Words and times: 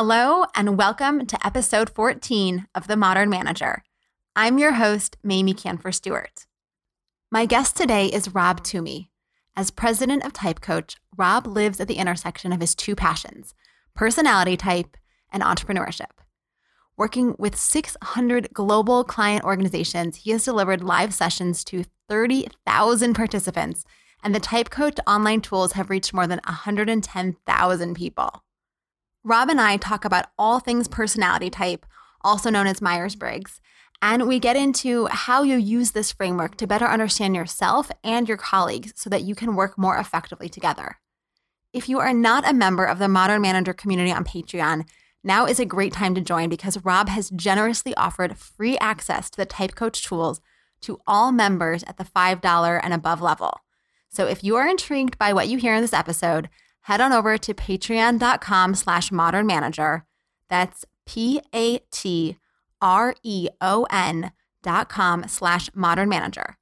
Hello, 0.00 0.44
and 0.54 0.78
welcome 0.78 1.26
to 1.26 1.44
episode 1.44 1.90
14 1.90 2.68
of 2.72 2.86
The 2.86 2.96
Modern 2.96 3.28
Manager. 3.28 3.82
I'm 4.36 4.56
your 4.56 4.74
host, 4.74 5.16
Mamie 5.24 5.54
Kanfer 5.54 5.92
Stewart. 5.92 6.46
My 7.32 7.46
guest 7.46 7.76
today 7.76 8.06
is 8.06 8.32
Rob 8.32 8.62
Toomey. 8.62 9.10
As 9.56 9.72
president 9.72 10.24
of 10.24 10.32
Type 10.32 10.60
Coach, 10.60 10.98
Rob 11.16 11.48
lives 11.48 11.80
at 11.80 11.88
the 11.88 11.96
intersection 11.96 12.52
of 12.52 12.60
his 12.60 12.76
two 12.76 12.94
passions 12.94 13.54
personality 13.96 14.56
type 14.56 14.96
and 15.32 15.42
entrepreneurship. 15.42 16.20
Working 16.96 17.34
with 17.36 17.56
600 17.56 18.50
global 18.52 19.02
client 19.02 19.42
organizations, 19.42 20.18
he 20.18 20.30
has 20.30 20.44
delivered 20.44 20.84
live 20.84 21.12
sessions 21.12 21.64
to 21.64 21.84
30,000 22.08 23.14
participants, 23.14 23.82
and 24.22 24.32
the 24.32 24.38
Type 24.38 24.70
Coach 24.70 25.00
online 25.08 25.40
tools 25.40 25.72
have 25.72 25.90
reached 25.90 26.14
more 26.14 26.28
than 26.28 26.40
110,000 26.46 27.94
people. 27.96 28.44
Rob 29.28 29.50
and 29.50 29.60
I 29.60 29.76
talk 29.76 30.06
about 30.06 30.30
all 30.38 30.58
things 30.58 30.88
personality 30.88 31.50
type, 31.50 31.84
also 32.22 32.48
known 32.48 32.66
as 32.66 32.80
Myers 32.80 33.14
Briggs, 33.14 33.60
and 34.00 34.26
we 34.26 34.38
get 34.38 34.56
into 34.56 35.04
how 35.08 35.42
you 35.42 35.58
use 35.58 35.90
this 35.90 36.10
framework 36.10 36.56
to 36.56 36.66
better 36.66 36.86
understand 36.86 37.36
yourself 37.36 37.90
and 38.02 38.26
your 38.26 38.38
colleagues 38.38 38.94
so 38.96 39.10
that 39.10 39.24
you 39.24 39.34
can 39.34 39.54
work 39.54 39.76
more 39.76 39.98
effectively 39.98 40.48
together. 40.48 40.96
If 41.74 41.90
you 41.90 41.98
are 41.98 42.14
not 42.14 42.48
a 42.48 42.54
member 42.54 42.86
of 42.86 42.98
the 42.98 43.06
Modern 43.06 43.42
Manager 43.42 43.74
community 43.74 44.10
on 44.10 44.24
Patreon, 44.24 44.88
now 45.22 45.44
is 45.44 45.60
a 45.60 45.66
great 45.66 45.92
time 45.92 46.14
to 46.14 46.22
join 46.22 46.48
because 46.48 46.82
Rob 46.82 47.10
has 47.10 47.28
generously 47.28 47.94
offered 47.96 48.38
free 48.38 48.78
access 48.78 49.28
to 49.28 49.36
the 49.36 49.44
Type 49.44 49.74
Coach 49.74 50.02
tools 50.06 50.40
to 50.80 51.02
all 51.06 51.32
members 51.32 51.82
at 51.82 51.98
the 51.98 52.04
$5 52.04 52.80
and 52.82 52.94
above 52.94 53.20
level. 53.20 53.60
So 54.08 54.26
if 54.26 54.42
you 54.42 54.56
are 54.56 54.66
intrigued 54.66 55.18
by 55.18 55.34
what 55.34 55.48
you 55.48 55.58
hear 55.58 55.74
in 55.74 55.82
this 55.82 55.92
episode, 55.92 56.48
head 56.82 57.00
on 57.00 57.12
over 57.12 57.38
to 57.38 57.54
patreon.com 57.54 58.74
slash 58.74 59.12
modern 59.12 59.46
manager. 59.46 60.04
That's 60.48 60.84
P-A-T-R-E-O-N 61.06 62.32
dot 64.62 64.88
com 64.88 65.28
slash 65.28 65.70
modern 65.74 66.08
manager. 66.08 66.56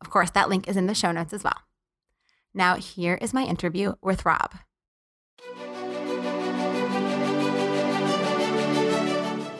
Of 0.00 0.10
course, 0.10 0.30
that 0.30 0.48
link 0.48 0.68
is 0.68 0.76
in 0.76 0.86
the 0.86 0.94
show 0.94 1.12
notes 1.12 1.32
as 1.32 1.44
well. 1.44 1.60
Now, 2.54 2.76
here 2.76 3.18
is 3.20 3.32
my 3.32 3.44
interview 3.44 3.94
with 4.02 4.24
Rob. 4.26 4.54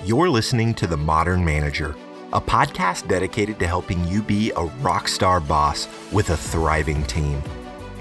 You're 0.04 0.28
listening 0.28 0.74
to 0.74 0.86
The 0.88 0.96
Modern 0.96 1.44
Manager, 1.44 1.94
a 2.32 2.40
podcast 2.40 3.06
dedicated 3.06 3.58
to 3.60 3.66
helping 3.66 4.04
you 4.08 4.20
be 4.20 4.50
a 4.56 4.64
rock 4.82 5.06
star 5.06 5.38
boss 5.40 5.86
with 6.10 6.30
a 6.30 6.36
thriving 6.36 7.04
team. 7.04 7.40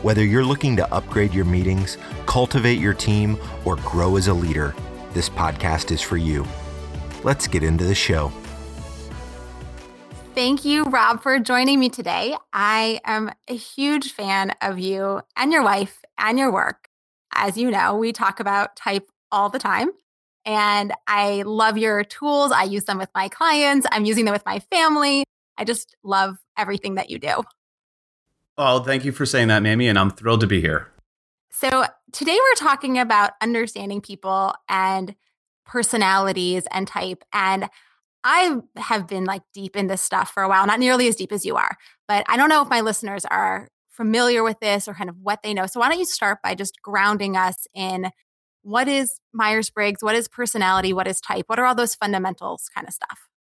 Whether 0.02 0.26
you're 0.26 0.44
looking 0.44 0.76
to 0.78 0.92
upgrade 0.92 1.32
your 1.32 1.46
meetings, 1.46 2.00
cultivate 2.26 2.80
your 2.80 2.96
team, 2.96 3.38
or 3.66 3.76
grow 3.78 4.18
as 4.18 4.30
a 4.30 4.34
leader, 4.34 4.74
this 5.14 5.30
podcast 5.30 5.92
is 5.92 6.02
for 6.02 6.18
you. 6.18 6.44
Let's 7.24 7.48
get 7.48 7.62
into 7.62 7.84
the 7.84 7.94
show. 7.94 8.32
Thank 10.34 10.66
you, 10.66 10.86
Rob, 10.86 11.22
for 11.22 11.38
joining 11.38 11.80
me 11.80 11.90
today. 11.90 12.36
I 12.52 13.00
am 13.06 13.30
a 13.48 13.56
huge 13.56 14.14
fan 14.14 14.56
of 14.60 14.80
you 14.80 15.22
and 15.36 15.52
your 15.52 15.62
wife 15.62 16.00
and 16.18 16.40
your 16.40 16.52
work. 16.52 16.88
As 17.36 17.56
you 17.56 17.70
know, 17.70 17.96
we 17.96 18.12
talk 18.12 18.40
about 18.40 18.76
type 18.76 19.08
all 19.32 19.50
the 19.50 19.60
time. 19.60 19.92
And 20.46 20.94
I 21.06 21.44
love 21.44 21.78
your 21.78 22.04
tools. 22.04 22.52
I 22.52 22.64
use 22.64 22.86
them 22.86 22.98
with 22.98 23.10
my 23.14 23.30
clients, 23.30 23.86
I'm 23.92 24.06
using 24.06 24.26
them 24.26 24.34
with 24.34 24.48
my 24.48 24.58
family. 24.72 25.26
I 25.60 25.64
just 25.64 25.96
love 26.04 26.38
everything 26.58 26.96
that 26.96 27.12
you 27.12 27.20
do. 27.20 27.44
Oh, 28.58 28.84
thank 28.84 29.06
you 29.06 29.12
for 29.12 29.26
saying 29.26 29.48
that, 29.48 29.64
Mamie, 29.64 29.88
and 29.88 29.98
I'm 29.98 30.12
thrilled 30.12 30.42
to 30.42 30.48
be 30.48 30.62
here. 30.62 30.88
So, 31.50 31.86
today 32.12 32.38
we're 32.38 32.56
talking 32.56 32.98
about 32.98 33.32
understanding 33.42 34.02
people 34.02 34.54
and 34.70 35.16
personalities 35.66 36.68
and 36.72 36.88
type. 36.88 37.24
And 37.34 37.70
I 38.24 38.58
have 38.78 39.08
been 39.08 39.26
like 39.26 39.42
deep 39.54 39.76
in 39.76 39.88
this 39.88 40.02
stuff 40.02 40.32
for 40.32 40.44
a 40.44 40.50
while, 40.50 40.66
not 40.68 40.80
nearly 40.80 41.08
as 41.08 41.16
deep 41.16 41.32
as 41.32 41.46
you 41.46 41.56
are, 41.56 41.78
but 42.08 42.26
I 42.28 42.38
don't 42.38 42.50
know 42.50 42.62
if 42.62 42.70
my 42.70 42.82
listeners 42.82 43.26
are 43.26 43.70
familiar 43.90 44.44
with 44.44 44.60
this 44.60 44.88
or 44.88 44.94
kind 44.94 45.10
of 45.10 45.18
what 45.22 45.44
they 45.44 45.54
know. 45.54 45.66
So, 45.66 45.80
why 45.80 45.90
don't 45.90 46.00
you 46.00 46.06
start 46.06 46.40
by 46.44 46.56
just 46.56 46.82
grounding 46.82 47.36
us 47.36 47.68
in 47.74 48.12
what 48.64 48.88
is 48.88 49.20
Myers 49.34 49.70
Briggs? 49.70 50.04
What 50.04 50.16
is 50.16 50.28
personality? 50.28 50.94
What 50.94 51.08
is 51.08 51.20
type? 51.20 51.46
What 51.48 51.60
are 51.60 51.66
all 51.66 51.76
those 51.76 51.96
fundamentals 51.96 52.70
kind 52.74 52.88
of 52.88 52.94
stuff? 52.94 53.31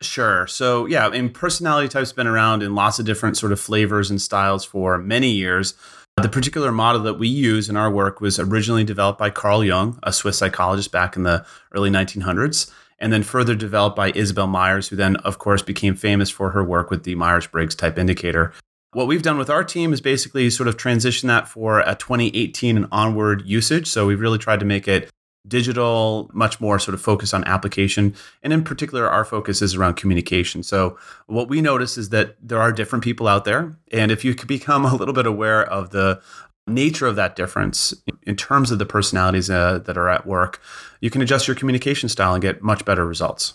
Sure. 0.00 0.46
So, 0.46 0.86
yeah, 0.86 1.08
and 1.08 1.34
personality 1.34 1.88
types 1.88 2.12
been 2.12 2.28
around 2.28 2.62
in 2.62 2.74
lots 2.74 2.98
of 2.98 3.06
different 3.06 3.36
sort 3.36 3.50
of 3.50 3.58
flavors 3.58 4.10
and 4.10 4.22
styles 4.22 4.64
for 4.64 4.96
many 4.98 5.30
years. 5.30 5.74
Uh, 6.16 6.22
the 6.22 6.28
particular 6.28 6.70
model 6.70 7.02
that 7.02 7.14
we 7.14 7.26
use 7.26 7.68
in 7.68 7.76
our 7.76 7.90
work 7.90 8.20
was 8.20 8.38
originally 8.38 8.84
developed 8.84 9.18
by 9.18 9.30
Carl 9.30 9.64
Jung, 9.64 9.98
a 10.04 10.12
Swiss 10.12 10.38
psychologist 10.38 10.92
back 10.92 11.16
in 11.16 11.24
the 11.24 11.44
early 11.72 11.90
1900s, 11.90 12.70
and 13.00 13.12
then 13.12 13.24
further 13.24 13.56
developed 13.56 13.96
by 13.96 14.12
Isabel 14.14 14.46
Myers, 14.46 14.88
who 14.88 14.96
then, 14.96 15.16
of 15.16 15.38
course, 15.38 15.62
became 15.62 15.96
famous 15.96 16.30
for 16.30 16.50
her 16.50 16.62
work 16.62 16.90
with 16.90 17.02
the 17.02 17.16
Myers 17.16 17.48
Briggs 17.48 17.74
type 17.74 17.98
indicator. 17.98 18.52
What 18.92 19.08
we've 19.08 19.22
done 19.22 19.36
with 19.36 19.50
our 19.50 19.64
team 19.64 19.92
is 19.92 20.00
basically 20.00 20.48
sort 20.48 20.68
of 20.68 20.76
transition 20.76 21.26
that 21.26 21.46
for 21.48 21.80
a 21.80 21.94
2018 21.94 22.76
and 22.76 22.86
onward 22.90 23.42
usage. 23.46 23.86
So 23.88 24.06
we've 24.06 24.20
really 24.20 24.38
tried 24.38 24.60
to 24.60 24.66
make 24.66 24.88
it 24.88 25.10
digital, 25.48 26.30
much 26.32 26.60
more 26.60 26.78
sort 26.78 26.94
of 26.94 27.00
focused 27.00 27.34
on 27.34 27.44
application. 27.44 28.14
And 28.42 28.52
in 28.52 28.62
particular, 28.62 29.08
our 29.08 29.24
focus 29.24 29.62
is 29.62 29.74
around 29.74 29.94
communication. 29.94 30.62
So, 30.62 30.98
what 31.26 31.48
we 31.48 31.60
notice 31.60 31.98
is 31.98 32.10
that 32.10 32.36
there 32.40 32.60
are 32.60 32.72
different 32.72 33.04
people 33.04 33.26
out 33.26 33.44
there. 33.44 33.76
And 33.92 34.10
if 34.10 34.24
you 34.24 34.34
could 34.34 34.48
become 34.48 34.84
a 34.84 34.94
little 34.94 35.14
bit 35.14 35.26
aware 35.26 35.64
of 35.64 35.90
the 35.90 36.20
nature 36.66 37.06
of 37.06 37.16
that 37.16 37.34
difference 37.34 37.94
in 38.24 38.36
terms 38.36 38.70
of 38.70 38.78
the 38.78 38.86
personalities 38.86 39.48
uh, 39.48 39.78
that 39.78 39.96
are 39.96 40.08
at 40.08 40.26
work, 40.26 40.60
you 41.00 41.10
can 41.10 41.22
adjust 41.22 41.48
your 41.48 41.54
communication 41.54 42.08
style 42.08 42.34
and 42.34 42.42
get 42.42 42.62
much 42.62 42.84
better 42.84 43.06
results. 43.06 43.54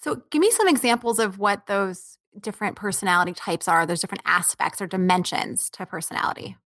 So, 0.00 0.22
give 0.30 0.40
me 0.40 0.50
some 0.50 0.68
examples 0.68 1.18
of 1.18 1.38
what 1.38 1.66
those 1.66 2.18
different 2.40 2.76
personality 2.76 3.32
types 3.32 3.68
are. 3.68 3.84
those 3.86 4.00
different 4.00 4.22
aspects 4.24 4.80
or 4.80 4.86
dimensions 4.86 5.68
to 5.70 5.84
personality. 5.84 6.56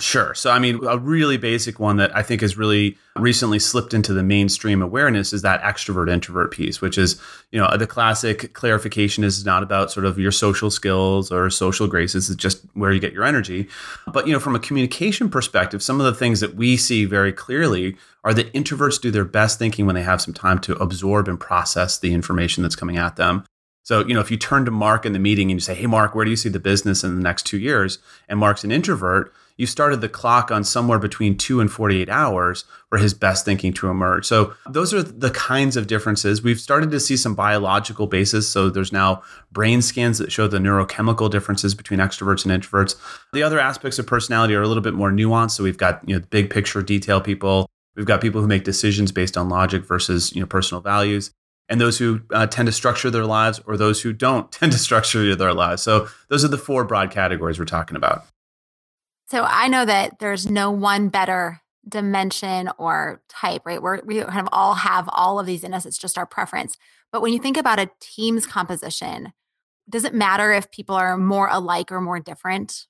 Sure. 0.00 0.34
So, 0.34 0.50
I 0.50 0.58
mean, 0.58 0.84
a 0.84 0.98
really 0.98 1.36
basic 1.36 1.78
one 1.78 1.98
that 1.98 2.14
I 2.16 2.22
think 2.22 2.40
has 2.40 2.56
really 2.56 2.98
recently 3.16 3.60
slipped 3.60 3.94
into 3.94 4.12
the 4.12 4.24
mainstream 4.24 4.82
awareness 4.82 5.32
is 5.32 5.42
that 5.42 5.62
extrovert 5.62 6.10
introvert 6.10 6.50
piece, 6.50 6.80
which 6.80 6.98
is, 6.98 7.20
you 7.52 7.60
know, 7.60 7.76
the 7.76 7.86
classic 7.86 8.54
clarification 8.54 9.22
is 9.22 9.44
not 9.44 9.62
about 9.62 9.92
sort 9.92 10.04
of 10.04 10.18
your 10.18 10.32
social 10.32 10.68
skills 10.68 11.30
or 11.30 11.48
social 11.48 11.86
graces, 11.86 12.28
it's 12.28 12.42
just 12.42 12.62
where 12.74 12.90
you 12.90 12.98
get 12.98 13.12
your 13.12 13.22
energy. 13.22 13.68
But, 14.12 14.26
you 14.26 14.32
know, 14.32 14.40
from 14.40 14.56
a 14.56 14.58
communication 14.58 15.28
perspective, 15.28 15.80
some 15.80 16.00
of 16.00 16.06
the 16.06 16.14
things 16.14 16.40
that 16.40 16.56
we 16.56 16.76
see 16.76 17.04
very 17.04 17.32
clearly 17.32 17.96
are 18.24 18.34
that 18.34 18.52
introverts 18.52 19.00
do 19.00 19.12
their 19.12 19.24
best 19.24 19.60
thinking 19.60 19.86
when 19.86 19.94
they 19.94 20.02
have 20.02 20.20
some 20.20 20.34
time 20.34 20.58
to 20.60 20.72
absorb 20.82 21.28
and 21.28 21.38
process 21.38 22.00
the 22.00 22.12
information 22.12 22.64
that's 22.64 22.74
coming 22.74 22.96
at 22.96 23.14
them. 23.14 23.44
So, 23.84 24.04
you 24.04 24.14
know, 24.14 24.20
if 24.20 24.30
you 24.30 24.38
turn 24.38 24.64
to 24.64 24.70
Mark 24.72 25.06
in 25.06 25.12
the 25.12 25.18
meeting 25.20 25.52
and 25.52 25.58
you 25.58 25.60
say, 25.60 25.74
Hey, 25.74 25.86
Mark, 25.86 26.16
where 26.16 26.24
do 26.24 26.32
you 26.32 26.36
see 26.36 26.48
the 26.48 26.58
business 26.58 27.04
in 27.04 27.14
the 27.14 27.22
next 27.22 27.44
two 27.46 27.58
years? 27.58 27.98
And 28.28 28.40
Mark's 28.40 28.64
an 28.64 28.72
introvert, 28.72 29.32
you 29.56 29.66
started 29.66 30.00
the 30.00 30.08
clock 30.08 30.50
on 30.50 30.64
somewhere 30.64 30.98
between 30.98 31.36
two 31.36 31.60
and 31.60 31.70
48 31.70 32.08
hours 32.08 32.64
for 32.88 32.98
his 32.98 33.14
best 33.14 33.44
thinking 33.44 33.72
to 33.74 33.88
emerge. 33.88 34.26
So, 34.26 34.54
those 34.68 34.92
are 34.92 35.02
the 35.02 35.30
kinds 35.30 35.76
of 35.76 35.86
differences. 35.86 36.42
We've 36.42 36.60
started 36.60 36.90
to 36.90 37.00
see 37.00 37.16
some 37.16 37.34
biological 37.34 38.06
basis. 38.06 38.48
So, 38.48 38.68
there's 38.68 38.92
now 38.92 39.22
brain 39.52 39.82
scans 39.82 40.18
that 40.18 40.32
show 40.32 40.48
the 40.48 40.58
neurochemical 40.58 41.30
differences 41.30 41.74
between 41.74 42.00
extroverts 42.00 42.44
and 42.44 42.62
introverts. 42.62 42.96
The 43.32 43.42
other 43.42 43.60
aspects 43.60 43.98
of 43.98 44.06
personality 44.06 44.54
are 44.54 44.62
a 44.62 44.68
little 44.68 44.82
bit 44.82 44.94
more 44.94 45.10
nuanced. 45.10 45.52
So, 45.52 45.64
we've 45.64 45.78
got, 45.78 46.00
you 46.08 46.18
know, 46.18 46.24
big 46.30 46.50
picture 46.50 46.82
detail 46.82 47.20
people. 47.20 47.66
We've 47.96 48.06
got 48.06 48.20
people 48.20 48.40
who 48.40 48.48
make 48.48 48.64
decisions 48.64 49.12
based 49.12 49.36
on 49.36 49.48
logic 49.48 49.84
versus, 49.84 50.34
you 50.34 50.40
know, 50.40 50.46
personal 50.46 50.80
values 50.80 51.30
and 51.68 51.80
those 51.80 51.98
who 51.98 52.20
uh, 52.32 52.46
tend 52.46 52.66
to 52.66 52.72
structure 52.72 53.10
their 53.10 53.24
lives 53.24 53.60
or 53.66 53.76
those 53.76 54.02
who 54.02 54.12
don't 54.12 54.50
tend 54.52 54.72
to 54.72 54.78
structure 54.78 55.34
their 55.34 55.54
lives. 55.54 55.82
So 55.82 56.08
those 56.28 56.44
are 56.44 56.48
the 56.48 56.58
four 56.58 56.84
broad 56.84 57.10
categories 57.10 57.58
we're 57.58 57.64
talking 57.64 57.96
about. 57.96 58.26
So 59.34 59.44
I 59.44 59.66
know 59.66 59.84
that 59.84 60.20
there's 60.20 60.48
no 60.48 60.70
one 60.70 61.08
better 61.08 61.60
dimension 61.88 62.70
or 62.78 63.20
type, 63.28 63.62
right? 63.64 63.82
We're, 63.82 64.00
we 64.04 64.20
kind 64.20 64.38
of 64.38 64.48
all 64.52 64.74
have 64.74 65.08
all 65.08 65.40
of 65.40 65.46
these 65.46 65.64
in 65.64 65.74
us. 65.74 65.84
It's 65.84 65.98
just 65.98 66.16
our 66.16 66.24
preference. 66.24 66.76
But 67.10 67.20
when 67.20 67.32
you 67.32 67.40
think 67.40 67.56
about 67.56 67.80
a 67.80 67.90
team's 67.98 68.46
composition, 68.46 69.32
does 69.90 70.04
it 70.04 70.14
matter 70.14 70.52
if 70.52 70.70
people 70.70 70.94
are 70.94 71.16
more 71.16 71.48
alike 71.50 71.90
or 71.90 72.00
more 72.00 72.20
different? 72.20 72.86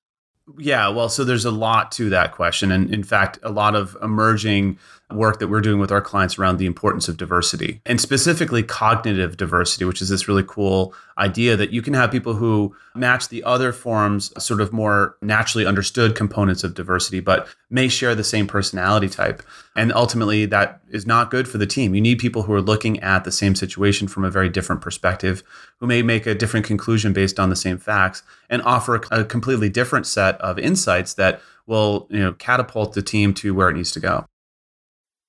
Yeah, 0.58 0.88
well, 0.88 1.08
so 1.08 1.24
there's 1.24 1.46
a 1.46 1.50
lot 1.50 1.90
to 1.92 2.10
that 2.10 2.32
question. 2.32 2.70
And 2.70 2.92
in 2.92 3.04
fact, 3.04 3.38
a 3.42 3.50
lot 3.50 3.74
of 3.74 3.96
emerging 4.02 4.78
work 5.12 5.38
that 5.38 5.48
we're 5.48 5.60
doing 5.60 5.78
with 5.78 5.92
our 5.92 6.00
clients 6.00 6.38
around 6.38 6.56
the 6.56 6.66
importance 6.66 7.08
of 7.08 7.16
diversity 7.16 7.80
and 7.84 8.00
specifically 8.00 8.62
cognitive 8.62 9.36
diversity, 9.36 9.84
which 9.84 10.00
is 10.00 10.08
this 10.08 10.28
really 10.28 10.44
cool 10.46 10.94
idea 11.18 11.56
that 11.56 11.70
you 11.70 11.82
can 11.82 11.94
have 11.94 12.10
people 12.10 12.34
who 12.34 12.74
match 12.94 13.28
the 13.28 13.44
other 13.44 13.72
forms, 13.72 14.32
sort 14.42 14.60
of 14.60 14.72
more 14.72 15.16
naturally 15.20 15.66
understood 15.66 16.16
components 16.16 16.64
of 16.64 16.74
diversity, 16.74 17.20
but 17.20 17.46
may 17.70 17.86
share 17.86 18.14
the 18.14 18.24
same 18.24 18.46
personality 18.46 19.08
type. 19.08 19.42
And 19.76 19.92
ultimately, 19.92 20.46
that 20.46 20.80
is 20.88 21.06
not 21.06 21.30
good 21.30 21.46
for 21.46 21.58
the 21.58 21.66
team. 21.66 21.94
You 21.94 22.00
need 22.00 22.18
people 22.18 22.42
who 22.42 22.52
are 22.52 22.62
looking 22.62 22.98
at 23.00 23.24
the 23.24 23.32
same 23.32 23.54
situation 23.54 24.08
from 24.08 24.24
a 24.24 24.30
very 24.30 24.48
different 24.48 24.80
perspective, 24.80 25.42
who 25.80 25.86
may 25.86 26.02
make 26.02 26.26
a 26.26 26.34
different 26.34 26.66
conclusion 26.66 27.12
based 27.12 27.38
on 27.38 27.50
the 27.50 27.56
same 27.56 27.78
facts 27.78 28.22
and 28.48 28.62
offer 28.62 29.00
a, 29.10 29.24
completely 29.24 29.68
different 29.68 30.06
set 30.06 30.40
of 30.40 30.58
insights 30.58 31.14
that 31.14 31.40
will 31.66 32.06
you 32.10 32.20
know 32.20 32.32
catapult 32.32 32.92
the 32.92 33.02
team 33.02 33.34
to 33.34 33.54
where 33.54 33.68
it 33.68 33.74
needs 33.74 33.92
to 33.92 34.00
go. 34.00 34.26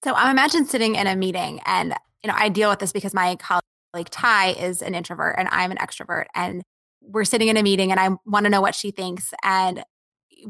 So 0.06 0.14
I'm 0.14 0.30
imagine 0.30 0.66
sitting 0.66 0.94
in 0.94 1.08
a 1.08 1.16
meeting 1.16 1.62
and 1.66 1.96
you 2.24 2.28
know, 2.28 2.36
I 2.38 2.50
deal 2.50 2.70
with 2.70 2.78
this 2.78 2.92
because 2.92 3.16
my 3.16 3.38
colleague 3.38 4.12
Ty 4.12 4.50
is 4.50 4.84
an 4.84 4.94
introvert 4.94 5.34
and 5.36 5.50
I'm 5.52 5.72
an 5.72 5.78
extrovert 5.78 6.26
and 6.36 6.62
we're 7.02 7.24
sitting 7.24 7.48
in 7.48 7.58
a 7.58 7.64
meeting 7.64 7.90
and 7.90 8.00
I 8.00 8.10
want 8.24 8.44
to 8.44 8.52
know 8.52 8.62
what 8.62 8.76
she 8.76 8.92
thinks 8.92 9.34
and 9.44 9.84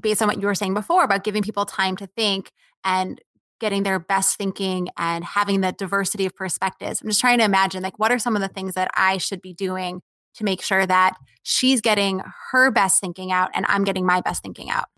based 0.02 0.22
on 0.22 0.28
what 0.28 0.42
you 0.42 0.48
were 0.48 0.56
saying 0.56 0.74
before 0.74 1.06
about 1.06 1.24
giving 1.24 1.42
people 1.42 1.66
time 1.66 1.96
to 1.96 2.08
think 2.18 2.52
and 2.84 3.22
getting 3.62 3.84
their 3.84 3.98
best 3.98 4.38
thinking 4.38 4.90
and 4.98 5.24
having 5.24 5.62
the 5.62 5.72
diversity 5.72 6.26
of 6.26 6.36
perspectives. 6.36 7.02
I'm 7.02 7.08
just 7.08 7.22
trying 7.22 7.38
to 7.38 7.46
imagine 7.46 7.82
like 7.82 7.98
what 7.98 8.12
are 8.12 8.20
some 8.20 8.36
of 8.36 8.42
the 8.42 8.50
things 8.50 8.74
that 8.74 8.92
I 8.94 9.20
should 9.20 9.42
be 9.42 9.54
doing 9.54 10.02
to 10.34 10.44
make 10.44 10.62
sure 10.62 10.86
that 10.86 11.16
she's 11.44 11.80
getting 11.80 12.22
her 12.52 12.72
best 12.72 13.00
thinking 13.00 13.32
out 13.32 13.52
and 13.54 13.66
I'm 13.70 13.86
getting 13.86 14.06
my 14.06 14.20
best 14.20 14.44
thinking 14.44 14.70
out. 14.70 14.90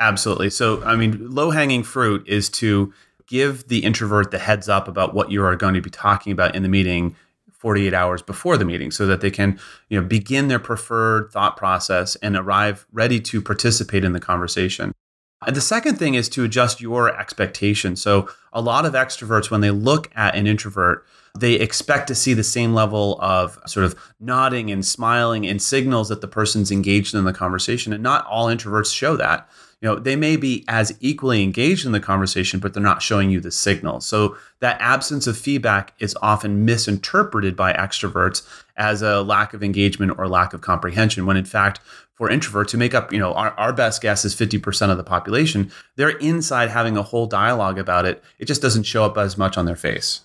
Absolutely. 0.00 0.50
So, 0.50 0.82
I 0.84 0.96
mean, 0.96 1.30
low 1.30 1.50
hanging 1.50 1.84
fruit 1.84 2.28
is 2.28 2.48
to 2.50 2.92
give 3.28 3.68
the 3.68 3.84
introvert 3.84 4.30
the 4.30 4.38
heads 4.38 4.68
up 4.68 4.88
about 4.88 5.14
what 5.14 5.30
you 5.30 5.44
are 5.44 5.54
going 5.56 5.74
to 5.74 5.80
be 5.80 5.90
talking 5.90 6.32
about 6.32 6.54
in 6.54 6.62
the 6.62 6.68
meeting 6.68 7.14
48 7.52 7.92
hours 7.92 8.22
before 8.22 8.56
the 8.56 8.64
meeting 8.64 8.90
so 8.90 9.06
that 9.06 9.20
they 9.20 9.30
can 9.30 9.58
you 9.88 10.00
know 10.00 10.06
begin 10.06 10.48
their 10.48 10.58
preferred 10.58 11.30
thought 11.30 11.56
process 11.56 12.16
and 12.16 12.36
arrive 12.36 12.86
ready 12.92 13.20
to 13.20 13.42
participate 13.42 14.04
in 14.04 14.12
the 14.12 14.20
conversation. 14.20 14.92
And 15.46 15.54
the 15.54 15.60
second 15.60 15.96
thing 15.96 16.14
is 16.14 16.28
to 16.30 16.42
adjust 16.42 16.80
your 16.80 17.16
expectations. 17.16 18.02
So 18.02 18.28
a 18.52 18.60
lot 18.60 18.84
of 18.84 18.94
extroverts 18.94 19.50
when 19.50 19.60
they 19.60 19.70
look 19.70 20.10
at 20.16 20.34
an 20.34 20.48
introvert 20.48 21.06
they 21.38 21.54
expect 21.54 22.08
to 22.08 22.14
see 22.14 22.34
the 22.34 22.44
same 22.44 22.74
level 22.74 23.18
of 23.20 23.58
sort 23.66 23.84
of 23.84 23.94
nodding 24.20 24.70
and 24.70 24.84
smiling 24.84 25.46
and 25.46 25.60
signals 25.60 26.08
that 26.08 26.20
the 26.20 26.28
person's 26.28 26.70
engaged 26.70 27.14
in 27.14 27.24
the 27.24 27.32
conversation. 27.32 27.92
And 27.92 28.02
not 28.02 28.26
all 28.26 28.46
introverts 28.46 28.94
show 28.94 29.16
that 29.16 29.48
you 29.80 29.88
know 29.88 29.96
they 29.96 30.16
may 30.16 30.36
be 30.36 30.64
as 30.68 30.96
equally 31.00 31.42
engaged 31.42 31.86
in 31.86 31.92
the 31.92 32.00
conversation 32.00 32.60
but 32.60 32.74
they're 32.74 32.82
not 32.82 33.02
showing 33.02 33.30
you 33.30 33.40
the 33.40 33.50
signal 33.50 34.00
so 34.00 34.36
that 34.60 34.80
absence 34.80 35.26
of 35.26 35.38
feedback 35.38 35.94
is 35.98 36.16
often 36.22 36.64
misinterpreted 36.64 37.56
by 37.56 37.72
extroverts 37.72 38.46
as 38.76 39.02
a 39.02 39.22
lack 39.22 39.54
of 39.54 39.62
engagement 39.62 40.12
or 40.18 40.28
lack 40.28 40.52
of 40.52 40.60
comprehension 40.60 41.26
when 41.26 41.36
in 41.36 41.44
fact 41.44 41.80
for 42.14 42.28
introverts 42.28 42.72
who 42.72 42.78
make 42.78 42.94
up 42.94 43.12
you 43.12 43.18
know 43.18 43.32
our, 43.34 43.50
our 43.52 43.72
best 43.72 44.02
guess 44.02 44.24
is 44.24 44.34
50% 44.34 44.90
of 44.90 44.96
the 44.96 45.04
population 45.04 45.70
they're 45.96 46.18
inside 46.18 46.70
having 46.70 46.96
a 46.96 47.02
whole 47.02 47.26
dialogue 47.26 47.78
about 47.78 48.04
it 48.04 48.22
it 48.38 48.46
just 48.46 48.62
doesn't 48.62 48.84
show 48.84 49.04
up 49.04 49.16
as 49.16 49.38
much 49.38 49.56
on 49.56 49.66
their 49.66 49.76
face 49.76 50.22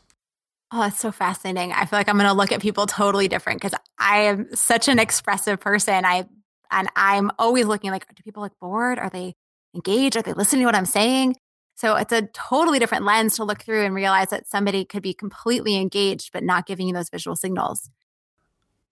Oh, 0.75 0.87
it's 0.87 0.97
so 0.97 1.11
fascinating. 1.11 1.71
I 1.71 1.85
feel 1.85 1.99
like 1.99 2.09
I'm 2.09 2.17
going 2.17 2.27
to 2.27 2.33
look 2.33 2.51
at 2.51 2.59
people 2.59 2.87
totally 2.87 3.27
different 3.27 3.61
because 3.61 3.77
I 3.99 4.21
am 4.21 4.55
such 4.55 4.87
an 4.87 4.97
expressive 4.97 5.59
person. 5.59 6.03
I 6.03 6.25
and 6.71 6.89
I'm 6.95 7.31
always 7.37 7.67
looking 7.67 7.91
like, 7.91 8.07
do 8.07 8.23
people 8.23 8.41
look 8.41 8.59
bored? 8.59 8.97
Are 8.97 9.11
they 9.11 9.35
engaged? 9.73 10.17
Are 10.17 10.21
they 10.21 10.33
listening 10.33 10.61
to 10.61 10.65
what 10.65 10.75
I'm 10.75 10.85
saying? 10.85 11.35
So 11.75 11.95
it's 11.95 12.13
a 12.13 12.27
totally 12.33 12.79
different 12.79 13.05
lens 13.05 13.35
to 13.37 13.43
look 13.43 13.63
through 13.63 13.83
and 13.83 13.95
realize 13.95 14.29
that 14.29 14.47
somebody 14.47 14.85
could 14.85 15.01
be 15.01 15.13
completely 15.13 15.75
engaged 15.75 16.31
but 16.31 16.43
not 16.43 16.65
giving 16.65 16.87
you 16.87 16.93
those 16.93 17.09
visual 17.09 17.35
signals. 17.35 17.89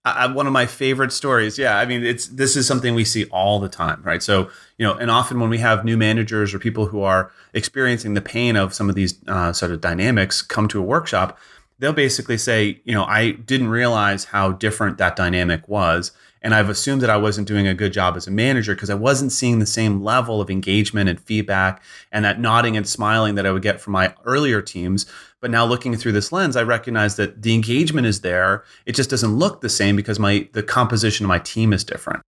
I, 0.03 0.25
one 0.25 0.47
of 0.47 0.53
my 0.53 0.65
favorite 0.65 1.11
stories. 1.11 1.59
Yeah, 1.59 1.77
I 1.77 1.85
mean, 1.85 2.03
it's 2.03 2.27
this 2.27 2.55
is 2.55 2.65
something 2.65 2.95
we 2.95 3.05
see 3.05 3.25
all 3.25 3.59
the 3.59 3.69
time, 3.69 4.01
right? 4.03 4.23
So 4.23 4.49
you 4.77 4.85
know, 4.85 4.95
and 4.95 5.11
often 5.11 5.39
when 5.39 5.51
we 5.51 5.59
have 5.59 5.85
new 5.85 5.95
managers 5.95 6.53
or 6.55 6.59
people 6.59 6.87
who 6.87 7.03
are 7.03 7.31
experiencing 7.53 8.15
the 8.15 8.21
pain 8.21 8.55
of 8.55 8.73
some 8.73 8.89
of 8.89 8.95
these 8.95 9.19
uh, 9.27 9.53
sort 9.53 9.71
of 9.71 9.79
dynamics 9.79 10.41
come 10.41 10.67
to 10.69 10.79
a 10.79 10.83
workshop, 10.83 11.37
they'll 11.77 11.93
basically 11.93 12.37
say, 12.37 12.81
you 12.83 12.93
know, 12.93 13.03
I 13.03 13.31
didn't 13.31 13.69
realize 13.69 14.25
how 14.25 14.53
different 14.53 14.97
that 14.97 15.15
dynamic 15.15 15.67
was, 15.67 16.11
and 16.41 16.55
I've 16.55 16.69
assumed 16.69 17.01
that 17.01 17.09
I 17.09 17.17
wasn't 17.17 17.47
doing 17.47 17.67
a 17.67 17.73
good 17.73 17.93
job 17.93 18.17
as 18.17 18.27
a 18.27 18.31
manager 18.31 18.73
because 18.73 18.89
I 18.89 18.95
wasn't 18.95 19.31
seeing 19.31 19.59
the 19.59 19.65
same 19.65 20.01
level 20.01 20.41
of 20.41 20.49
engagement 20.49 21.09
and 21.09 21.19
feedback 21.19 21.83
and 22.11 22.25
that 22.25 22.39
nodding 22.39 22.75
and 22.75 22.87
smiling 22.87 23.35
that 23.35 23.45
I 23.45 23.51
would 23.51 23.61
get 23.61 23.79
from 23.79 23.93
my 23.93 24.13
earlier 24.25 24.61
teams. 24.61 25.05
But 25.39 25.51
now 25.51 25.65
looking 25.65 25.95
through 25.95 26.13
this 26.13 26.31
lens, 26.31 26.55
I 26.55 26.63
recognize 26.63 27.15
that 27.17 27.43
the 27.43 27.53
engagement 27.53 28.07
is 28.07 28.21
there. 28.21 28.63
It 28.85 28.95
just 28.95 29.09
doesn't 29.09 29.35
look 29.35 29.61
the 29.61 29.69
same 29.69 29.95
because 29.95 30.19
my 30.19 30.47
the 30.53 30.63
composition 30.63 31.25
of 31.25 31.29
my 31.29 31.39
team 31.39 31.73
is 31.73 31.83
different. 31.83 32.21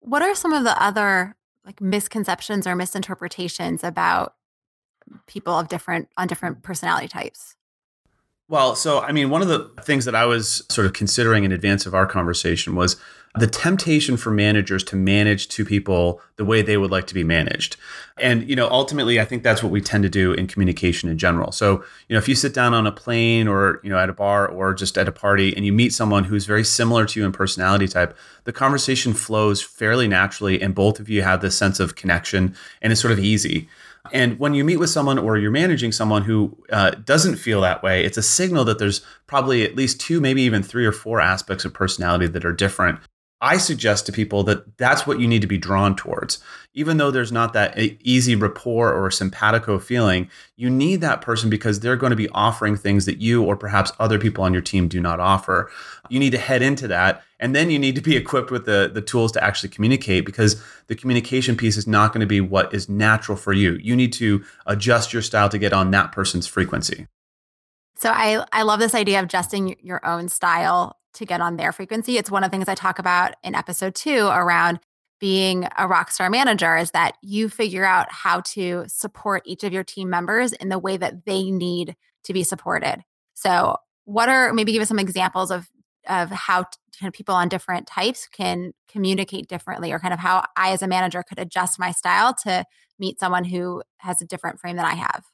What 0.00 0.22
are 0.22 0.34
some 0.34 0.52
of 0.52 0.64
the 0.64 0.82
other 0.82 1.36
like 1.66 1.80
misconceptions 1.80 2.66
or 2.66 2.74
misinterpretations 2.74 3.84
about 3.84 4.34
people 5.26 5.58
of 5.58 5.68
different 5.68 6.08
on 6.16 6.26
different 6.26 6.62
personality 6.62 7.08
types? 7.08 7.56
Well, 8.48 8.76
so 8.76 9.00
I 9.00 9.12
mean, 9.12 9.30
one 9.30 9.42
of 9.42 9.48
the 9.48 9.70
things 9.82 10.04
that 10.04 10.14
I 10.14 10.26
was 10.26 10.64
sort 10.68 10.86
of 10.86 10.92
considering 10.92 11.44
in 11.44 11.52
advance 11.52 11.86
of 11.86 11.94
our 11.94 12.06
conversation 12.06 12.74
was 12.74 12.96
the 13.36 13.48
temptation 13.48 14.16
for 14.16 14.30
managers 14.30 14.84
to 14.84 14.94
manage 14.94 15.48
two 15.48 15.64
people 15.64 16.20
the 16.36 16.44
way 16.44 16.62
they 16.62 16.76
would 16.76 16.92
like 16.92 17.08
to 17.08 17.14
be 17.14 17.24
managed. 17.24 17.76
And, 18.20 18.48
you 18.48 18.54
know, 18.54 18.68
ultimately, 18.68 19.18
I 19.18 19.24
think 19.24 19.42
that's 19.42 19.60
what 19.60 19.72
we 19.72 19.80
tend 19.80 20.04
to 20.04 20.08
do 20.08 20.32
in 20.32 20.46
communication 20.46 21.08
in 21.08 21.18
general. 21.18 21.50
So, 21.50 21.84
you 22.08 22.14
know, 22.14 22.18
if 22.18 22.28
you 22.28 22.36
sit 22.36 22.54
down 22.54 22.74
on 22.74 22.86
a 22.86 22.92
plane 22.92 23.48
or, 23.48 23.80
you 23.82 23.90
know, 23.90 23.98
at 23.98 24.08
a 24.08 24.12
bar 24.12 24.46
or 24.46 24.72
just 24.72 24.96
at 24.96 25.08
a 25.08 25.12
party 25.12 25.54
and 25.56 25.66
you 25.66 25.72
meet 25.72 25.92
someone 25.92 26.22
who's 26.22 26.46
very 26.46 26.62
similar 26.62 27.06
to 27.06 27.18
you 27.18 27.26
in 27.26 27.32
personality 27.32 27.88
type, 27.88 28.16
the 28.44 28.52
conversation 28.52 29.12
flows 29.14 29.60
fairly 29.60 30.06
naturally 30.06 30.62
and 30.62 30.72
both 30.72 31.00
of 31.00 31.08
you 31.08 31.22
have 31.22 31.40
this 31.40 31.58
sense 31.58 31.80
of 31.80 31.96
connection 31.96 32.54
and 32.82 32.92
it's 32.92 33.02
sort 33.02 33.12
of 33.12 33.18
easy. 33.18 33.68
And 34.12 34.38
when 34.38 34.54
you 34.54 34.64
meet 34.64 34.76
with 34.76 34.90
someone 34.90 35.18
or 35.18 35.38
you're 35.38 35.50
managing 35.50 35.90
someone 35.90 36.22
who 36.22 36.56
uh, 36.70 36.90
doesn't 36.90 37.36
feel 37.36 37.62
that 37.62 37.82
way, 37.82 38.04
it's 38.04 38.18
a 38.18 38.22
signal 38.22 38.64
that 38.66 38.78
there's 38.78 39.00
probably 39.26 39.64
at 39.64 39.74
least 39.74 40.00
two, 40.00 40.20
maybe 40.20 40.42
even 40.42 40.62
three 40.62 40.84
or 40.84 40.92
four 40.92 41.20
aspects 41.20 41.64
of 41.64 41.72
personality 41.72 42.28
that 42.28 42.44
are 42.44 42.52
different. 42.52 43.00
I 43.44 43.58
suggest 43.58 44.06
to 44.06 44.12
people 44.12 44.42
that 44.44 44.78
that's 44.78 45.06
what 45.06 45.20
you 45.20 45.28
need 45.28 45.42
to 45.42 45.46
be 45.46 45.58
drawn 45.58 45.94
towards. 45.94 46.38
Even 46.72 46.96
though 46.96 47.10
there's 47.10 47.30
not 47.30 47.52
that 47.52 47.78
easy 48.00 48.34
rapport 48.34 48.90
or 48.90 49.10
simpatico 49.10 49.78
feeling, 49.78 50.30
you 50.56 50.70
need 50.70 51.02
that 51.02 51.20
person 51.20 51.50
because 51.50 51.80
they're 51.80 51.94
going 51.94 52.08
to 52.08 52.16
be 52.16 52.30
offering 52.30 52.74
things 52.74 53.04
that 53.04 53.18
you 53.18 53.44
or 53.44 53.54
perhaps 53.54 53.92
other 53.98 54.18
people 54.18 54.42
on 54.44 54.54
your 54.54 54.62
team 54.62 54.88
do 54.88 54.98
not 54.98 55.20
offer. 55.20 55.70
You 56.08 56.18
need 56.18 56.30
to 56.30 56.38
head 56.38 56.62
into 56.62 56.88
that. 56.88 57.22
And 57.38 57.54
then 57.54 57.68
you 57.68 57.78
need 57.78 57.96
to 57.96 58.00
be 58.00 58.16
equipped 58.16 58.50
with 58.50 58.64
the, 58.64 58.90
the 58.92 59.02
tools 59.02 59.30
to 59.32 59.44
actually 59.44 59.68
communicate 59.68 60.24
because 60.24 60.62
the 60.86 60.96
communication 60.96 61.54
piece 61.54 61.76
is 61.76 61.86
not 61.86 62.14
going 62.14 62.22
to 62.22 62.26
be 62.26 62.40
what 62.40 62.72
is 62.72 62.88
natural 62.88 63.36
for 63.36 63.52
you. 63.52 63.74
You 63.74 63.94
need 63.94 64.14
to 64.14 64.42
adjust 64.64 65.12
your 65.12 65.20
style 65.20 65.50
to 65.50 65.58
get 65.58 65.74
on 65.74 65.90
that 65.90 66.12
person's 66.12 66.46
frequency. 66.46 67.08
So 67.96 68.08
I, 68.08 68.42
I 68.52 68.62
love 68.62 68.80
this 68.80 68.94
idea 68.94 69.18
of 69.18 69.26
adjusting 69.26 69.76
your 69.82 70.04
own 70.06 70.30
style 70.30 70.96
to 71.14 71.26
get 71.26 71.40
on 71.40 71.56
their 71.56 71.72
frequency. 71.72 72.18
It's 72.18 72.30
one 72.30 72.44
of 72.44 72.50
the 72.50 72.56
things 72.56 72.68
I 72.68 72.74
talk 72.74 72.98
about 72.98 73.34
in 73.42 73.54
episode 73.54 73.94
two 73.94 74.26
around 74.26 74.80
being 75.20 75.66
a 75.78 75.86
rock 75.88 76.10
star 76.10 76.28
manager 76.28 76.76
is 76.76 76.90
that 76.90 77.16
you 77.22 77.48
figure 77.48 77.84
out 77.84 78.10
how 78.10 78.40
to 78.40 78.84
support 78.88 79.42
each 79.46 79.64
of 79.64 79.72
your 79.72 79.84
team 79.84 80.10
members 80.10 80.52
in 80.52 80.68
the 80.68 80.78
way 80.78 80.96
that 80.96 81.24
they 81.24 81.50
need 81.50 81.96
to 82.24 82.32
be 82.32 82.42
supported. 82.42 83.02
So, 83.34 83.76
what 84.04 84.28
are 84.28 84.52
maybe 84.52 84.72
give 84.72 84.82
us 84.82 84.88
some 84.88 84.98
examples 84.98 85.50
of 85.50 85.68
of 86.08 86.30
how 86.30 86.66
of 87.02 87.12
people 87.12 87.34
on 87.34 87.48
different 87.48 87.86
types 87.86 88.28
can 88.28 88.72
communicate 88.88 89.48
differently, 89.48 89.92
or 89.92 89.98
kind 89.98 90.14
of 90.14 90.20
how 90.20 90.44
I, 90.56 90.72
as 90.72 90.82
a 90.82 90.88
manager, 90.88 91.22
could 91.22 91.38
adjust 91.38 91.78
my 91.78 91.90
style 91.90 92.34
to 92.44 92.64
meet 92.98 93.18
someone 93.18 93.44
who 93.44 93.82
has 93.98 94.20
a 94.20 94.26
different 94.26 94.60
frame 94.60 94.76
than 94.76 94.84
I 94.84 94.94
have? 94.94 95.24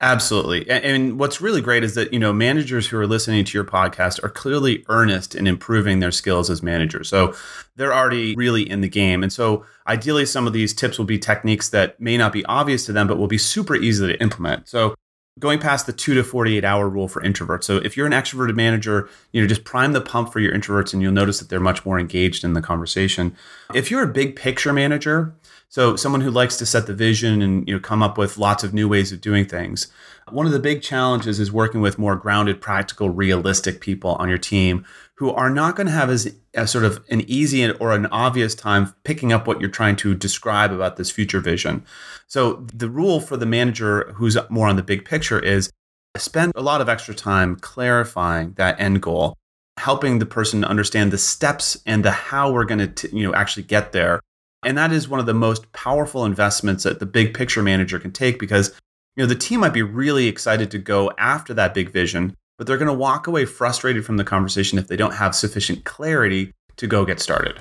Absolutely. 0.00 0.68
And, 0.70 1.18
what's 1.18 1.40
really 1.40 1.60
great 1.60 1.82
is 1.82 1.96
that, 1.96 2.12
you 2.12 2.20
know, 2.20 2.32
managers 2.32 2.86
who 2.86 2.96
are 2.98 3.06
listening 3.06 3.44
to 3.44 3.58
your 3.58 3.64
podcast 3.64 4.22
are 4.22 4.28
clearly 4.28 4.84
earnest 4.88 5.34
in 5.34 5.48
improving 5.48 5.98
their 5.98 6.12
skills 6.12 6.50
as 6.50 6.62
managers. 6.62 7.08
So 7.08 7.34
they're 7.74 7.92
already 7.92 8.36
really 8.36 8.68
in 8.68 8.80
the 8.80 8.88
game. 8.88 9.24
And 9.24 9.32
so 9.32 9.64
ideally, 9.88 10.24
some 10.24 10.46
of 10.46 10.52
these 10.52 10.72
tips 10.72 10.98
will 10.98 11.04
be 11.04 11.18
techniques 11.18 11.70
that 11.70 12.00
may 12.00 12.16
not 12.16 12.32
be 12.32 12.44
obvious 12.44 12.86
to 12.86 12.92
them, 12.92 13.08
but 13.08 13.18
will 13.18 13.26
be 13.26 13.38
super 13.38 13.74
easy 13.74 14.06
to 14.06 14.20
implement. 14.20 14.68
So 14.68 14.94
going 15.38 15.58
past 15.58 15.86
the 15.86 15.92
two 15.92 16.14
to 16.14 16.24
48 16.24 16.64
hour 16.64 16.88
rule 16.88 17.08
for 17.08 17.20
introverts. 17.22 17.64
So 17.64 17.78
if 17.78 17.96
you're 17.96 18.06
an 18.06 18.12
extroverted 18.12 18.54
manager, 18.54 19.08
you 19.32 19.40
know, 19.40 19.46
just 19.46 19.64
prime 19.64 19.92
the 19.92 20.00
pump 20.00 20.32
for 20.32 20.40
your 20.40 20.54
introverts 20.54 20.92
and 20.92 21.02
you'll 21.02 21.12
notice 21.12 21.38
that 21.38 21.48
they're 21.48 21.60
much 21.60 21.84
more 21.84 21.98
engaged 21.98 22.44
in 22.44 22.52
the 22.52 22.62
conversation. 22.62 23.36
If 23.74 23.90
you're 23.90 24.02
a 24.02 24.08
big 24.08 24.36
picture 24.36 24.72
manager, 24.72 25.34
so 25.68 25.96
someone 25.96 26.22
who 26.22 26.30
likes 26.30 26.56
to 26.56 26.66
set 26.66 26.86
the 26.86 26.94
vision 26.94 27.42
and 27.42 27.68
you 27.68 27.74
know 27.74 27.80
come 27.80 28.02
up 28.02 28.16
with 28.16 28.38
lots 28.38 28.64
of 28.64 28.72
new 28.72 28.88
ways 28.88 29.12
of 29.12 29.20
doing 29.20 29.46
things. 29.46 29.88
One 30.30 30.46
of 30.46 30.52
the 30.52 30.58
big 30.58 30.82
challenges 30.82 31.40
is 31.40 31.52
working 31.52 31.80
with 31.80 31.98
more 31.98 32.16
grounded, 32.16 32.60
practical, 32.60 33.10
realistic 33.10 33.80
people 33.80 34.12
on 34.16 34.28
your 34.28 34.38
team 34.38 34.84
who 35.14 35.30
are 35.30 35.50
not 35.50 35.74
going 35.74 35.86
to 35.86 35.92
have 35.92 36.10
as, 36.10 36.34
as 36.54 36.70
sort 36.70 36.84
of 36.84 37.02
an 37.10 37.22
easy 37.22 37.70
or 37.70 37.92
an 37.92 38.06
obvious 38.06 38.54
time 38.54 38.94
picking 39.04 39.32
up 39.32 39.46
what 39.46 39.60
you're 39.60 39.70
trying 39.70 39.96
to 39.96 40.14
describe 40.14 40.72
about 40.72 40.96
this 40.96 41.10
future 41.10 41.40
vision. 41.40 41.84
So 42.26 42.66
the 42.74 42.90
rule 42.90 43.20
for 43.20 43.36
the 43.36 43.46
manager 43.46 44.12
who's 44.14 44.36
more 44.50 44.68
on 44.68 44.76
the 44.76 44.82
big 44.82 45.04
picture 45.04 45.38
is 45.38 45.70
spend 46.16 46.52
a 46.56 46.62
lot 46.62 46.80
of 46.80 46.88
extra 46.88 47.14
time 47.14 47.56
clarifying 47.56 48.52
that 48.56 48.78
end 48.80 49.02
goal 49.02 49.36
helping 49.78 50.18
the 50.18 50.26
person 50.26 50.64
understand 50.64 51.12
the 51.12 51.18
steps 51.18 51.78
and 51.86 52.04
the 52.04 52.10
how 52.10 52.50
we're 52.50 52.64
going 52.64 52.92
to 52.92 53.16
you 53.16 53.22
know 53.22 53.34
actually 53.34 53.62
get 53.62 53.92
there 53.92 54.20
and 54.64 54.76
that 54.76 54.92
is 54.92 55.08
one 55.08 55.20
of 55.20 55.26
the 55.26 55.34
most 55.34 55.70
powerful 55.72 56.24
investments 56.24 56.84
that 56.84 57.00
the 57.00 57.06
big 57.06 57.34
picture 57.34 57.62
manager 57.62 57.98
can 57.98 58.12
take 58.12 58.38
because 58.38 58.68
you 59.16 59.22
know 59.22 59.26
the 59.26 59.34
team 59.34 59.60
might 59.60 59.72
be 59.72 59.82
really 59.82 60.26
excited 60.26 60.70
to 60.70 60.78
go 60.78 61.12
after 61.18 61.54
that 61.54 61.74
big 61.74 61.90
vision, 61.90 62.36
but 62.56 62.66
they're 62.66 62.78
going 62.78 62.88
to 62.88 62.94
walk 62.94 63.26
away 63.26 63.44
frustrated 63.44 64.04
from 64.04 64.16
the 64.16 64.24
conversation 64.24 64.78
if 64.78 64.88
they 64.88 64.96
don't 64.96 65.14
have 65.14 65.34
sufficient 65.34 65.84
clarity 65.84 66.52
to 66.76 66.86
go 66.86 67.04
get 67.04 67.20
started. 67.20 67.60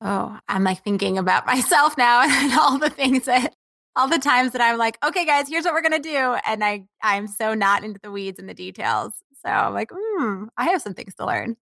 Oh, 0.00 0.38
I'm 0.48 0.64
like 0.64 0.84
thinking 0.84 1.18
about 1.18 1.46
myself 1.46 1.96
now 1.96 2.22
and 2.24 2.52
all 2.58 2.78
the 2.78 2.90
things 2.90 3.24
that 3.26 3.54
all 3.96 4.08
the 4.08 4.18
times 4.18 4.52
that 4.52 4.60
I'm 4.60 4.78
like, 4.78 4.96
okay, 5.04 5.24
guys, 5.24 5.48
here's 5.48 5.64
what 5.64 5.74
we're 5.74 5.82
gonna 5.82 5.98
do, 5.98 6.36
and 6.46 6.64
I 6.64 6.84
I'm 7.02 7.26
so 7.26 7.54
not 7.54 7.84
into 7.84 8.00
the 8.02 8.12
weeds 8.12 8.38
and 8.38 8.48
the 8.48 8.54
details. 8.54 9.14
So 9.44 9.48
I'm 9.50 9.74
like, 9.74 9.90
hmm, 9.94 10.44
I 10.56 10.64
have 10.66 10.82
some 10.82 10.94
things 10.94 11.14
to 11.16 11.26
learn. 11.26 11.56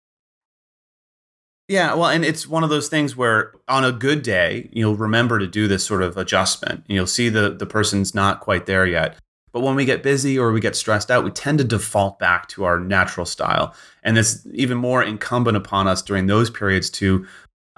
Yeah, 1.68 1.94
well, 1.94 2.10
and 2.10 2.24
it's 2.24 2.46
one 2.46 2.62
of 2.62 2.70
those 2.70 2.88
things 2.88 3.16
where 3.16 3.52
on 3.66 3.84
a 3.84 3.90
good 3.90 4.22
day, 4.22 4.68
you'll 4.72 4.96
remember 4.96 5.40
to 5.40 5.48
do 5.48 5.66
this 5.66 5.84
sort 5.84 6.02
of 6.02 6.16
adjustment. 6.16 6.84
and 6.86 6.94
You'll 6.94 7.06
see 7.08 7.28
the 7.28 7.50
the 7.50 7.66
person's 7.66 8.14
not 8.14 8.40
quite 8.40 8.66
there 8.66 8.86
yet. 8.86 9.16
But 9.52 9.62
when 9.62 9.74
we 9.74 9.84
get 9.84 10.02
busy 10.02 10.38
or 10.38 10.52
we 10.52 10.60
get 10.60 10.76
stressed 10.76 11.10
out, 11.10 11.24
we 11.24 11.30
tend 11.30 11.58
to 11.58 11.64
default 11.64 12.18
back 12.18 12.46
to 12.48 12.64
our 12.64 12.78
natural 12.78 13.24
style. 13.24 13.74
And 14.02 14.18
it's 14.18 14.46
even 14.52 14.76
more 14.76 15.02
incumbent 15.02 15.56
upon 15.56 15.88
us 15.88 16.02
during 16.02 16.26
those 16.26 16.50
periods 16.50 16.90
to 16.90 17.26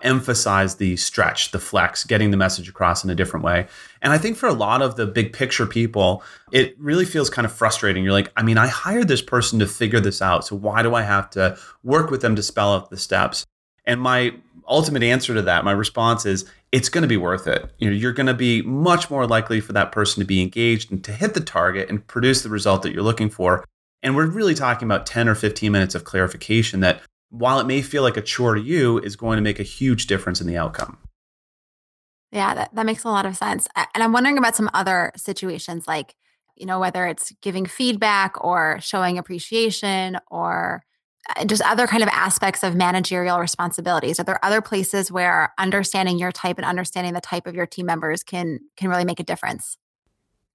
emphasize 0.02 0.75
the 0.76 0.97
stretch, 0.97 1.52
the 1.52 1.59
flex, 1.59 2.04
getting 2.04 2.30
the 2.30 2.37
message 2.37 2.68
across 2.68 3.04
in 3.04 3.11
a 3.11 3.14
different 3.14 3.45
way. 3.45 3.68
And 4.02 4.12
I 4.12 4.18
think 4.18 4.37
for 4.37 4.49
a 4.49 4.52
lot 4.52 4.83
of 4.83 4.97
the 4.97 5.07
big 5.07 5.33
picture 5.33 5.66
people, 5.66 6.23
it 6.52 6.75
really 6.78 7.04
feels 7.04 7.30
kind 7.30 7.47
of 7.47 7.52
frustrating. 7.52 8.04
You're 8.04 8.12
like, 8.12 8.33
I 8.37 8.42
mean, 8.42 8.59
I 8.59 8.66
hired 8.66 9.09
this 9.09 9.23
person 9.23 9.59
to 9.61 9.66
figure 9.66 10.00
this 10.00 10.21
out. 10.21 10.45
So 10.45 10.57
why 10.57 10.83
do 10.83 10.95
I 10.95 11.02
have 11.02 11.30
to 11.30 11.57
work 11.85 12.11
with 12.11 12.21
them 12.21 12.37
to 12.37 12.42
spell 12.42 12.75
out 12.75 12.90
the 12.90 12.97
steps? 12.97 13.45
And 13.88 14.00
my 14.00 14.35
ultimate 14.68 15.02
answer 15.02 15.35
to 15.35 15.42
that, 15.42 15.64
my 15.64 15.73
response 15.73 16.26
is 16.26 16.45
it's 16.71 16.90
going 16.90 17.02
to 17.02 17.09
be 17.09 17.16
worth 17.16 17.47
it. 17.47 17.73
You 17.78 17.88
know, 17.88 17.97
you're 17.97 18.12
going 18.12 18.26
to 18.26 18.35
be 18.35 18.61
much 18.62 19.11
more 19.11 19.26
likely 19.26 19.61
for 19.61 19.73
that 19.73 19.90
person 19.90 20.21
to 20.21 20.26
be 20.26 20.42
engaged 20.42 20.92
and 20.92 21.02
to 21.04 21.12
hit 21.12 21.33
the 21.33 21.40
target 21.40 21.88
and 21.88 22.07
produce 22.07 22.42
the 22.42 22.50
result 22.50 22.83
that 22.83 22.92
you're 22.92 23.02
looking 23.02 23.30
for. 23.30 23.64
And 24.02 24.14
we're 24.14 24.26
really 24.26 24.54
talking 24.54 24.87
about 24.87 25.07
10 25.07 25.28
or 25.28 25.35
15 25.35 25.73
minutes 25.73 25.95
of 25.95 26.04
clarification 26.04 26.80
that 26.80 27.00
while 27.30 27.59
it 27.59 27.66
may 27.66 27.83
feel 27.83 28.02
like 28.02 28.18
a 28.18 28.23
chore 28.23 28.54
to 28.54 28.61
you 28.61 28.99
is 28.99 29.16
going 29.16 29.37
to 29.37 29.42
make 29.42 29.59
a 29.59 29.64
huge 29.64 30.07
difference 30.07 30.40
in 30.40 30.47
the 30.47 30.57
outcome. 30.57 30.99
Yeah, 32.30 32.54
that, 32.54 32.75
that 32.75 32.87
makes 32.87 33.04
a 33.04 33.09
lot 33.09 33.25
of 33.25 33.37
sense. 33.37 33.68
And 33.75 34.02
I'm 34.02 34.12
wondering 34.12 34.37
about 34.37 34.54
some 34.54 34.71
other 34.75 35.12
situations 35.16 35.88
like, 35.88 36.14
you 36.57 36.66
know, 36.66 36.78
whether 36.78 37.07
it's 37.07 37.33
giving 37.40 37.64
feedback 37.64 38.35
or 38.45 38.78
showing 38.83 39.16
appreciation 39.16 40.18
or 40.30 40.83
just 41.47 41.62
other 41.62 41.87
kind 41.87 42.02
of 42.02 42.08
aspects 42.11 42.62
of 42.62 42.75
managerial 42.75 43.38
responsibilities 43.38 44.18
are 44.18 44.25
there 44.25 44.44
other 44.44 44.61
places 44.61 45.12
where 45.12 45.52
understanding 45.58 46.18
your 46.18 46.32
type 46.32 46.56
and 46.58 46.64
understanding 46.64 47.12
the 47.12 47.20
type 47.20 47.47
of 47.47 47.54
your 47.54 47.66
team 47.66 47.87
members 47.87 48.23
can 48.23 48.61
can 48.76 48.88
really 48.88 49.04
make 49.04 49.20
a 49.20 49.25
difference 49.25 49.76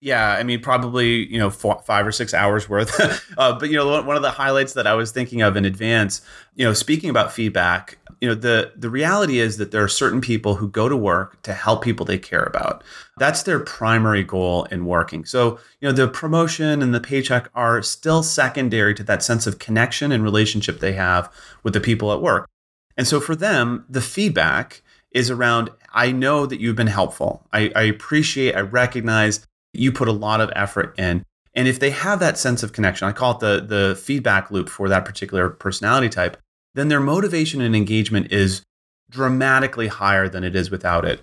yeah, 0.03 0.33
I 0.33 0.43
mean, 0.43 0.59
probably 0.59 1.31
you 1.31 1.39
know 1.39 1.49
four, 1.49 1.81
five 1.85 2.05
or 2.05 2.11
six 2.11 2.33
hours 2.33 2.67
worth. 2.67 2.99
uh, 3.37 3.57
but 3.57 3.69
you 3.69 3.77
know, 3.77 4.01
one 4.01 4.17
of 4.17 4.21
the 4.21 4.31
highlights 4.31 4.73
that 4.73 4.85
I 4.85 4.95
was 4.95 5.13
thinking 5.13 5.41
of 5.41 5.55
in 5.55 5.63
advance, 5.63 6.19
you 6.55 6.65
know, 6.65 6.73
speaking 6.73 7.09
about 7.09 7.31
feedback, 7.31 7.97
you 8.23 8.29
know, 8.29 8.35
the 8.35 8.71
the 8.77 8.89
reality 8.89 9.39
is 9.39 9.57
that 9.57 9.71
there 9.71 9.83
are 9.83 9.89
certain 9.89 10.21
people 10.21 10.55
who 10.55 10.69
go 10.69 10.87
to 10.87 10.95
work 10.95 11.41
to 11.41 11.51
help 11.51 11.83
people 11.83 12.05
they 12.05 12.17
care 12.17 12.43
about. 12.43 12.81
That's 13.17 13.43
their 13.43 13.59
primary 13.59 14.23
goal 14.23 14.63
in 14.71 14.85
working. 14.85 15.25
So 15.25 15.59
you 15.81 15.89
know, 15.89 15.91
the 15.91 16.07
promotion 16.07 16.81
and 16.81 16.95
the 16.95 17.01
paycheck 17.01 17.49
are 17.53 17.81
still 17.81 18.23
secondary 18.23 18.95
to 18.95 19.03
that 19.03 19.23
sense 19.23 19.45
of 19.45 19.59
connection 19.59 20.13
and 20.13 20.23
relationship 20.23 20.79
they 20.79 20.93
have 20.93 21.29
with 21.63 21.73
the 21.73 21.81
people 21.81 22.13
at 22.13 22.21
work. 22.21 22.49
And 22.95 23.05
so 23.05 23.19
for 23.19 23.35
them, 23.35 23.83
the 23.89 23.99
feedback 24.01 24.83
is 25.11 25.29
around 25.29 25.69
I 25.93 26.13
know 26.13 26.45
that 26.45 26.61
you've 26.61 26.77
been 26.77 26.87
helpful. 26.87 27.45
I, 27.51 27.73
I 27.75 27.83
appreciate, 27.83 28.55
I 28.55 28.61
recognize 28.61 29.45
you 29.73 29.91
put 29.91 30.07
a 30.07 30.13
lot 30.13 30.39
of 30.39 30.49
effort 30.55 30.97
in. 30.97 31.25
And 31.55 31.67
if 31.67 31.77
they 31.77 31.89
have 31.89 32.21
that 32.21 32.37
sense 32.37 32.63
of 32.63 32.71
connection, 32.71 33.05
I 33.05 33.11
call 33.11 33.31
it 33.33 33.39
the, 33.41 33.65
the 33.67 33.95
feedback 33.97 34.49
loop 34.49 34.69
for 34.69 34.87
that 34.87 35.03
particular 35.03 35.49
personality 35.49 36.07
type, 36.07 36.37
then 36.73 36.87
their 36.87 36.99
motivation 36.99 37.61
and 37.61 37.75
engagement 37.75 38.31
is 38.31 38.63
dramatically 39.09 39.87
higher 39.87 40.27
than 40.27 40.43
it 40.43 40.55
is 40.55 40.71
without 40.71 41.05
it. 41.05 41.21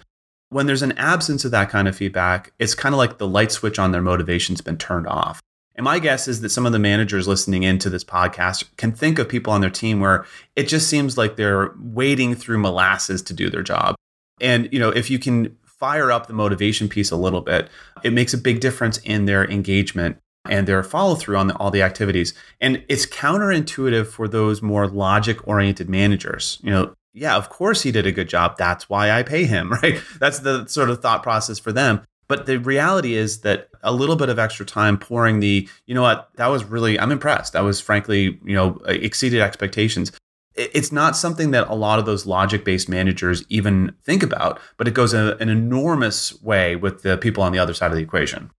When 0.48 0.66
there's 0.66 0.82
an 0.82 0.98
absence 0.98 1.44
of 1.44 1.50
that 1.52 1.70
kind 1.70 1.88
of 1.88 1.96
feedback, 1.96 2.52
it's 2.58 2.74
kind 2.74 2.94
of 2.94 2.98
like 2.98 3.18
the 3.18 3.28
light 3.28 3.52
switch 3.52 3.78
on 3.78 3.92
their 3.92 4.02
motivation's 4.02 4.60
been 4.60 4.76
turned 4.76 5.06
off. 5.06 5.40
And 5.76 5.84
my 5.84 5.98
guess 5.98 6.28
is 6.28 6.40
that 6.40 6.50
some 6.50 6.66
of 6.66 6.72
the 6.72 6.78
managers 6.78 7.28
listening 7.28 7.62
into 7.62 7.88
this 7.88 8.04
podcast 8.04 8.64
can 8.76 8.92
think 8.92 9.18
of 9.18 9.28
people 9.28 9.52
on 9.52 9.60
their 9.60 9.70
team 9.70 10.00
where 10.00 10.26
it 10.56 10.64
just 10.64 10.88
seems 10.88 11.16
like 11.16 11.36
they're 11.36 11.72
wading 11.78 12.34
through 12.34 12.58
molasses 12.58 13.22
to 13.22 13.34
do 13.34 13.48
their 13.48 13.62
job. 13.62 13.94
And 14.40 14.68
you 14.72 14.78
know, 14.78 14.90
if 14.90 15.10
you 15.10 15.18
can 15.18 15.56
fire 15.64 16.12
up 16.12 16.26
the 16.26 16.32
motivation 16.32 16.88
piece 16.88 17.10
a 17.10 17.16
little 17.16 17.40
bit, 17.40 17.68
it 18.02 18.12
makes 18.12 18.34
a 18.34 18.38
big 18.38 18.60
difference 18.60 18.98
in 18.98 19.24
their 19.24 19.48
engagement 19.48 20.18
and 20.48 20.66
their 20.66 20.82
follow 20.82 21.14
through 21.14 21.36
on 21.36 21.48
the, 21.48 21.56
all 21.56 21.70
the 21.70 21.82
activities. 21.82 22.34
And 22.60 22.82
it's 22.88 23.06
counterintuitive 23.06 24.06
for 24.06 24.28
those 24.28 24.62
more 24.62 24.86
logic 24.86 25.46
oriented 25.46 25.88
managers. 25.88 26.58
You 26.62 26.70
know, 26.70 26.94
yeah, 27.12 27.36
of 27.36 27.48
course 27.48 27.82
he 27.82 27.92
did 27.92 28.06
a 28.06 28.12
good 28.12 28.28
job. 28.28 28.56
That's 28.56 28.88
why 28.88 29.10
I 29.10 29.22
pay 29.22 29.44
him, 29.44 29.72
right? 29.82 30.00
That's 30.18 30.40
the 30.40 30.66
sort 30.66 30.90
of 30.90 31.02
thought 31.02 31.22
process 31.22 31.58
for 31.58 31.72
them. 31.72 32.02
But 32.28 32.46
the 32.46 32.58
reality 32.58 33.14
is 33.14 33.40
that 33.40 33.68
a 33.82 33.92
little 33.92 34.14
bit 34.14 34.28
of 34.28 34.38
extra 34.38 34.64
time 34.64 34.98
pouring 34.98 35.40
the, 35.40 35.68
you 35.86 35.94
know 35.94 36.02
what, 36.02 36.30
that 36.36 36.46
was 36.46 36.62
really, 36.64 36.98
I'm 36.98 37.10
impressed. 37.10 37.54
That 37.54 37.62
was 37.62 37.80
frankly, 37.80 38.38
you 38.44 38.54
know, 38.54 38.80
uh, 38.86 38.92
exceeded 38.92 39.40
expectations 39.40 40.12
it's 40.56 40.92
not 40.92 41.16
something 41.16 41.52
that 41.52 41.68
a 41.68 41.74
lot 41.74 41.98
of 41.98 42.06
those 42.06 42.26
logic 42.26 42.64
based 42.64 42.88
managers 42.88 43.44
even 43.48 43.94
think 44.02 44.22
about, 44.22 44.60
but 44.76 44.88
it 44.88 44.94
goes 44.94 45.14
a, 45.14 45.36
an 45.38 45.48
enormous 45.48 46.40
way 46.42 46.76
with 46.76 47.02
the 47.02 47.16
people 47.16 47.42
on 47.42 47.52
the 47.52 47.58
other 47.58 47.72
side 47.72 47.90
of 47.90 47.96
the 47.96 48.02
equation. 48.02 48.50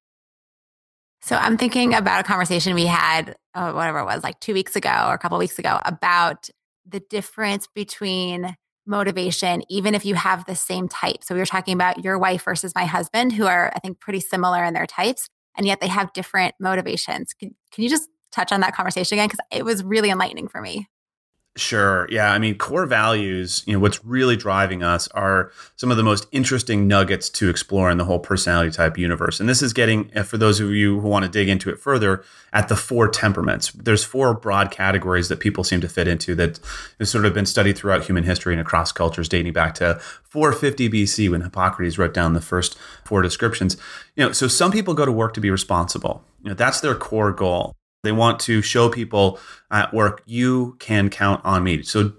So 1.21 1.35
I'm 1.35 1.57
thinking 1.57 1.93
about 1.93 2.19
a 2.19 2.23
conversation 2.23 2.73
we 2.73 2.87
had, 2.87 3.35
uh, 3.53 3.71
whatever 3.73 3.99
it 3.99 4.05
was, 4.05 4.23
like 4.23 4.39
two 4.39 4.53
weeks 4.53 4.75
ago 4.75 5.05
or 5.07 5.13
a 5.13 5.17
couple 5.17 5.37
weeks 5.37 5.59
ago, 5.59 5.79
about 5.85 6.49
the 6.87 6.99
difference 6.99 7.67
between 7.73 8.55
motivation, 8.87 9.61
even 9.69 9.93
if 9.93 10.03
you 10.03 10.15
have 10.15 10.45
the 10.45 10.55
same 10.55 10.87
type. 10.87 11.23
So 11.23 11.35
we 11.35 11.39
were 11.39 11.45
talking 11.45 11.75
about 11.75 12.03
your 12.03 12.17
wife 12.17 12.43
versus 12.43 12.73
my 12.73 12.85
husband, 12.85 13.33
who 13.33 13.45
are, 13.45 13.71
I 13.75 13.79
think, 13.79 13.99
pretty 13.99 14.19
similar 14.19 14.63
in 14.63 14.73
their 14.73 14.87
types, 14.87 15.27
and 15.55 15.67
yet 15.67 15.79
they 15.79 15.87
have 15.87 16.11
different 16.13 16.55
motivations. 16.59 17.33
Can, 17.33 17.55
can 17.71 17.83
you 17.83 17.89
just 17.89 18.09
touch 18.31 18.51
on 18.51 18.61
that 18.61 18.75
conversation 18.75 19.17
again? 19.17 19.27
Because 19.27 19.45
it 19.51 19.63
was 19.63 19.83
really 19.83 20.09
enlightening 20.09 20.47
for 20.47 20.59
me. 20.59 20.87
Sure. 21.57 22.07
Yeah. 22.09 22.31
I 22.31 22.39
mean, 22.39 22.57
core 22.57 22.85
values, 22.85 23.61
you 23.65 23.73
know, 23.73 23.79
what's 23.79 24.05
really 24.05 24.37
driving 24.37 24.83
us 24.83 25.09
are 25.09 25.51
some 25.75 25.91
of 25.91 25.97
the 25.97 26.03
most 26.03 26.25
interesting 26.31 26.87
nuggets 26.87 27.29
to 27.31 27.49
explore 27.49 27.91
in 27.91 27.97
the 27.97 28.05
whole 28.05 28.19
personality 28.19 28.71
type 28.71 28.97
universe. 28.97 29.41
And 29.41 29.49
this 29.49 29.61
is 29.61 29.73
getting, 29.73 30.09
uh, 30.15 30.23
for 30.23 30.37
those 30.37 30.61
of 30.61 30.69
you 30.69 31.01
who 31.01 31.09
want 31.09 31.25
to 31.25 31.31
dig 31.31 31.49
into 31.49 31.69
it 31.69 31.77
further, 31.77 32.23
at 32.53 32.69
the 32.69 32.75
four 32.77 33.09
temperaments. 33.09 33.71
There's 33.71 34.03
four 34.03 34.33
broad 34.33 34.71
categories 34.71 35.27
that 35.27 35.41
people 35.41 35.65
seem 35.65 35.81
to 35.81 35.89
fit 35.89 36.07
into 36.07 36.35
that 36.35 36.59
has 36.99 37.09
sort 37.09 37.25
of 37.25 37.33
been 37.33 37.45
studied 37.45 37.77
throughout 37.77 38.05
human 38.05 38.23
history 38.23 38.53
and 38.53 38.61
across 38.61 38.93
cultures 38.93 39.27
dating 39.29 39.53
back 39.53 39.75
to 39.75 39.99
450 40.23 40.89
BC 40.89 41.29
when 41.31 41.41
Hippocrates 41.41 41.97
wrote 41.97 42.13
down 42.13 42.33
the 42.33 42.41
first 42.41 42.77
four 43.03 43.21
descriptions. 43.21 43.75
You 44.15 44.25
know, 44.25 44.31
so 44.31 44.47
some 44.47 44.71
people 44.71 44.93
go 44.93 45.05
to 45.05 45.11
work 45.11 45.33
to 45.33 45.41
be 45.41 45.51
responsible. 45.51 46.23
You 46.43 46.49
know, 46.49 46.55
that's 46.55 46.79
their 46.79 46.95
core 46.95 47.31
goal. 47.31 47.75
They 48.03 48.11
want 48.11 48.39
to 48.41 48.61
show 48.61 48.89
people 48.89 49.39
at 49.69 49.93
work, 49.93 50.23
you 50.25 50.75
can 50.79 51.09
count 51.09 51.41
on 51.43 51.63
me. 51.63 51.83
So, 51.83 52.13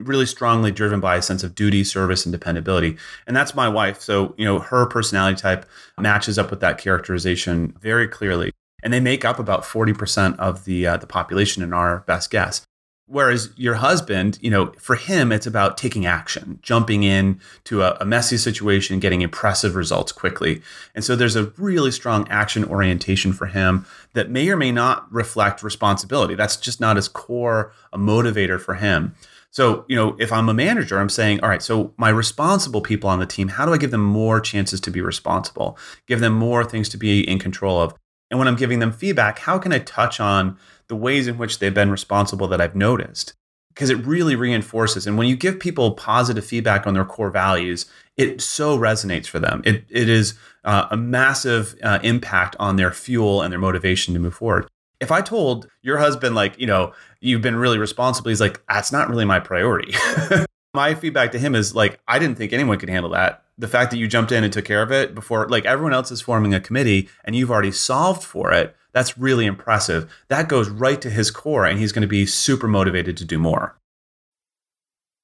really 0.00 0.26
strongly 0.26 0.72
driven 0.72 0.98
by 0.98 1.16
a 1.16 1.22
sense 1.22 1.44
of 1.44 1.54
duty, 1.54 1.84
service, 1.84 2.24
and 2.24 2.32
dependability. 2.32 2.96
And 3.26 3.36
that's 3.36 3.54
my 3.54 3.68
wife. 3.68 4.00
So, 4.00 4.34
you 4.38 4.46
know, 4.46 4.58
her 4.58 4.86
personality 4.86 5.36
type 5.36 5.66
matches 5.98 6.38
up 6.38 6.50
with 6.50 6.60
that 6.60 6.78
characterization 6.78 7.76
very 7.80 8.08
clearly. 8.08 8.50
And 8.82 8.94
they 8.94 9.00
make 9.00 9.26
up 9.26 9.38
about 9.38 9.62
40% 9.62 10.38
of 10.38 10.64
the, 10.64 10.86
uh, 10.86 10.96
the 10.96 11.06
population 11.06 11.62
in 11.62 11.74
our 11.74 11.98
best 12.06 12.30
guess. 12.30 12.64
Whereas 13.10 13.50
your 13.56 13.74
husband, 13.74 14.38
you 14.40 14.52
know, 14.52 14.70
for 14.78 14.94
him, 14.94 15.32
it's 15.32 15.46
about 15.46 15.76
taking 15.76 16.06
action, 16.06 16.60
jumping 16.62 17.02
in 17.02 17.40
to 17.64 17.82
a, 17.82 17.96
a, 18.00 18.04
messy 18.04 18.36
situation, 18.36 19.00
getting 19.00 19.20
impressive 19.20 19.74
results 19.74 20.12
quickly. 20.12 20.62
And 20.94 21.04
so 21.04 21.16
there's 21.16 21.34
a 21.34 21.46
really 21.56 21.90
strong 21.90 22.28
action 22.28 22.64
orientation 22.64 23.32
for 23.32 23.46
him 23.46 23.84
that 24.12 24.30
may 24.30 24.48
or 24.48 24.56
may 24.56 24.70
not 24.70 25.12
reflect 25.12 25.64
responsibility. 25.64 26.36
That's 26.36 26.56
just 26.56 26.80
not 26.80 26.96
as 26.96 27.08
core 27.08 27.72
a 27.92 27.98
motivator 27.98 28.60
for 28.60 28.74
him. 28.74 29.16
So, 29.50 29.84
you 29.88 29.96
know, 29.96 30.16
if 30.20 30.32
I'm 30.32 30.48
a 30.48 30.54
manager, 30.54 31.00
I'm 31.00 31.08
saying, 31.08 31.40
all 31.40 31.48
right, 31.48 31.62
so 31.62 31.92
my 31.96 32.10
responsible 32.10 32.80
people 32.80 33.10
on 33.10 33.18
the 33.18 33.26
team, 33.26 33.48
how 33.48 33.66
do 33.66 33.72
I 33.72 33.78
give 33.78 33.90
them 33.90 34.04
more 34.04 34.40
chances 34.40 34.80
to 34.82 34.90
be 34.92 35.00
responsible? 35.00 35.76
Give 36.06 36.20
them 36.20 36.34
more 36.34 36.64
things 36.64 36.88
to 36.90 36.96
be 36.96 37.28
in 37.28 37.40
control 37.40 37.80
of? 37.80 37.92
And 38.30 38.38
when 38.38 38.46
I'm 38.46 38.54
giving 38.54 38.78
them 38.78 38.92
feedback, 38.92 39.40
how 39.40 39.58
can 39.58 39.72
I 39.72 39.80
touch 39.80 40.20
on 40.20 40.56
the 40.90 40.96
ways 40.96 41.26
in 41.26 41.38
which 41.38 41.58
they've 41.58 41.72
been 41.72 41.90
responsible 41.90 42.46
that 42.48 42.60
I've 42.60 42.76
noticed? 42.76 43.32
Because 43.70 43.88
it 43.88 44.04
really 44.04 44.36
reinforces. 44.36 45.06
And 45.06 45.16
when 45.16 45.26
you 45.26 45.36
give 45.36 45.58
people 45.58 45.92
positive 45.92 46.44
feedback 46.44 46.86
on 46.86 46.92
their 46.92 47.06
core 47.06 47.30
values, 47.30 47.86
it 48.18 48.42
so 48.42 48.76
resonates 48.76 49.26
for 49.26 49.38
them. 49.38 49.62
It, 49.64 49.84
it 49.88 50.10
is 50.10 50.34
uh, 50.64 50.88
a 50.90 50.96
massive 50.98 51.74
uh, 51.82 52.00
impact 52.02 52.56
on 52.60 52.76
their 52.76 52.92
fuel 52.92 53.40
and 53.40 53.50
their 53.50 53.58
motivation 53.58 54.12
to 54.12 54.20
move 54.20 54.34
forward. 54.34 54.68
If 55.00 55.10
I 55.10 55.22
told 55.22 55.66
your 55.80 55.96
husband, 55.96 56.34
like, 56.34 56.58
you 56.58 56.66
know, 56.66 56.92
you've 57.20 57.40
been 57.40 57.56
really 57.56 57.78
responsible, 57.78 58.28
he's 58.28 58.40
like, 58.40 58.60
that's 58.68 58.92
not 58.92 59.08
really 59.08 59.24
my 59.24 59.40
priority. 59.40 59.94
my 60.74 60.94
feedback 60.94 61.32
to 61.32 61.38
him 61.38 61.54
is 61.54 61.74
like, 61.74 61.98
I 62.06 62.18
didn't 62.18 62.36
think 62.36 62.52
anyone 62.52 62.78
could 62.78 62.90
handle 62.90 63.12
that 63.12 63.44
the 63.60 63.68
fact 63.68 63.90
that 63.90 63.98
you 63.98 64.08
jumped 64.08 64.32
in 64.32 64.42
and 64.42 64.52
took 64.52 64.64
care 64.64 64.82
of 64.82 64.90
it 64.90 65.14
before 65.14 65.46
like 65.48 65.66
everyone 65.66 65.92
else 65.92 66.10
is 66.10 66.22
forming 66.22 66.54
a 66.54 66.60
committee 66.60 67.08
and 67.24 67.36
you've 67.36 67.50
already 67.50 67.70
solved 67.70 68.24
for 68.24 68.52
it 68.52 68.74
that's 68.92 69.18
really 69.18 69.46
impressive 69.46 70.10
that 70.28 70.48
goes 70.48 70.68
right 70.68 71.00
to 71.00 71.10
his 71.10 71.30
core 71.30 71.66
and 71.66 71.78
he's 71.78 71.92
going 71.92 72.02
to 72.02 72.08
be 72.08 72.26
super 72.26 72.68
motivated 72.68 73.16
to 73.16 73.24
do 73.24 73.38
more 73.38 73.78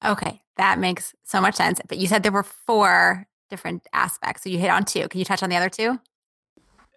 okay 0.05 0.41
that 0.57 0.79
makes 0.79 1.13
so 1.23 1.41
much 1.41 1.55
sense 1.55 1.79
but 1.87 1.97
you 1.97 2.07
said 2.07 2.23
there 2.23 2.31
were 2.31 2.43
four 2.43 3.27
different 3.49 3.85
aspects 3.93 4.43
so 4.43 4.49
you 4.49 4.59
hit 4.59 4.69
on 4.69 4.83
two 4.83 5.07
can 5.07 5.19
you 5.19 5.25
touch 5.25 5.43
on 5.43 5.49
the 5.49 5.55
other 5.55 5.69
two 5.69 5.99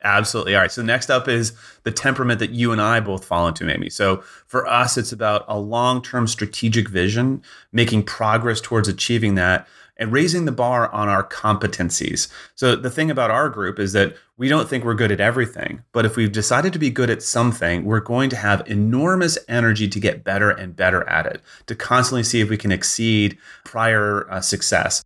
Absolutely. 0.02 0.54
All 0.54 0.62
right. 0.62 0.72
So 0.72 0.82
next 0.82 1.10
up 1.10 1.28
is 1.28 1.52
the 1.82 1.90
temperament 1.90 2.38
that 2.38 2.50
you 2.50 2.72
and 2.72 2.80
I 2.80 3.00
both 3.00 3.24
fall 3.24 3.46
into, 3.46 3.70
Amy. 3.70 3.90
So 3.90 4.22
for 4.46 4.66
us, 4.66 4.96
it's 4.96 5.12
about 5.12 5.44
a 5.46 5.58
long-term 5.58 6.26
strategic 6.26 6.88
vision, 6.88 7.42
making 7.72 8.04
progress 8.04 8.62
towards 8.62 8.88
achieving 8.88 9.34
that, 9.34 9.68
and 10.00 10.10
raising 10.10 10.46
the 10.46 10.52
bar 10.52 10.90
on 10.92 11.08
our 11.08 11.22
competencies. 11.22 12.28
So 12.56 12.74
the 12.74 12.90
thing 12.90 13.10
about 13.10 13.30
our 13.30 13.48
group 13.48 13.78
is 13.78 13.92
that 13.92 14.16
we 14.38 14.48
don't 14.48 14.68
think 14.68 14.82
we're 14.82 14.94
good 14.94 15.12
at 15.12 15.20
everything, 15.20 15.84
but 15.92 16.06
if 16.06 16.16
we've 16.16 16.32
decided 16.32 16.72
to 16.72 16.78
be 16.78 16.90
good 16.90 17.10
at 17.10 17.22
something, 17.22 17.84
we're 17.84 18.00
going 18.00 18.30
to 18.30 18.36
have 18.36 18.62
enormous 18.66 19.38
energy 19.46 19.86
to 19.88 20.00
get 20.00 20.24
better 20.24 20.50
and 20.50 20.74
better 20.74 21.08
at 21.08 21.26
it, 21.26 21.42
to 21.66 21.76
constantly 21.76 22.24
see 22.24 22.40
if 22.40 22.48
we 22.48 22.56
can 22.56 22.72
exceed 22.72 23.36
prior 23.64 24.28
uh, 24.30 24.40
success. 24.40 25.04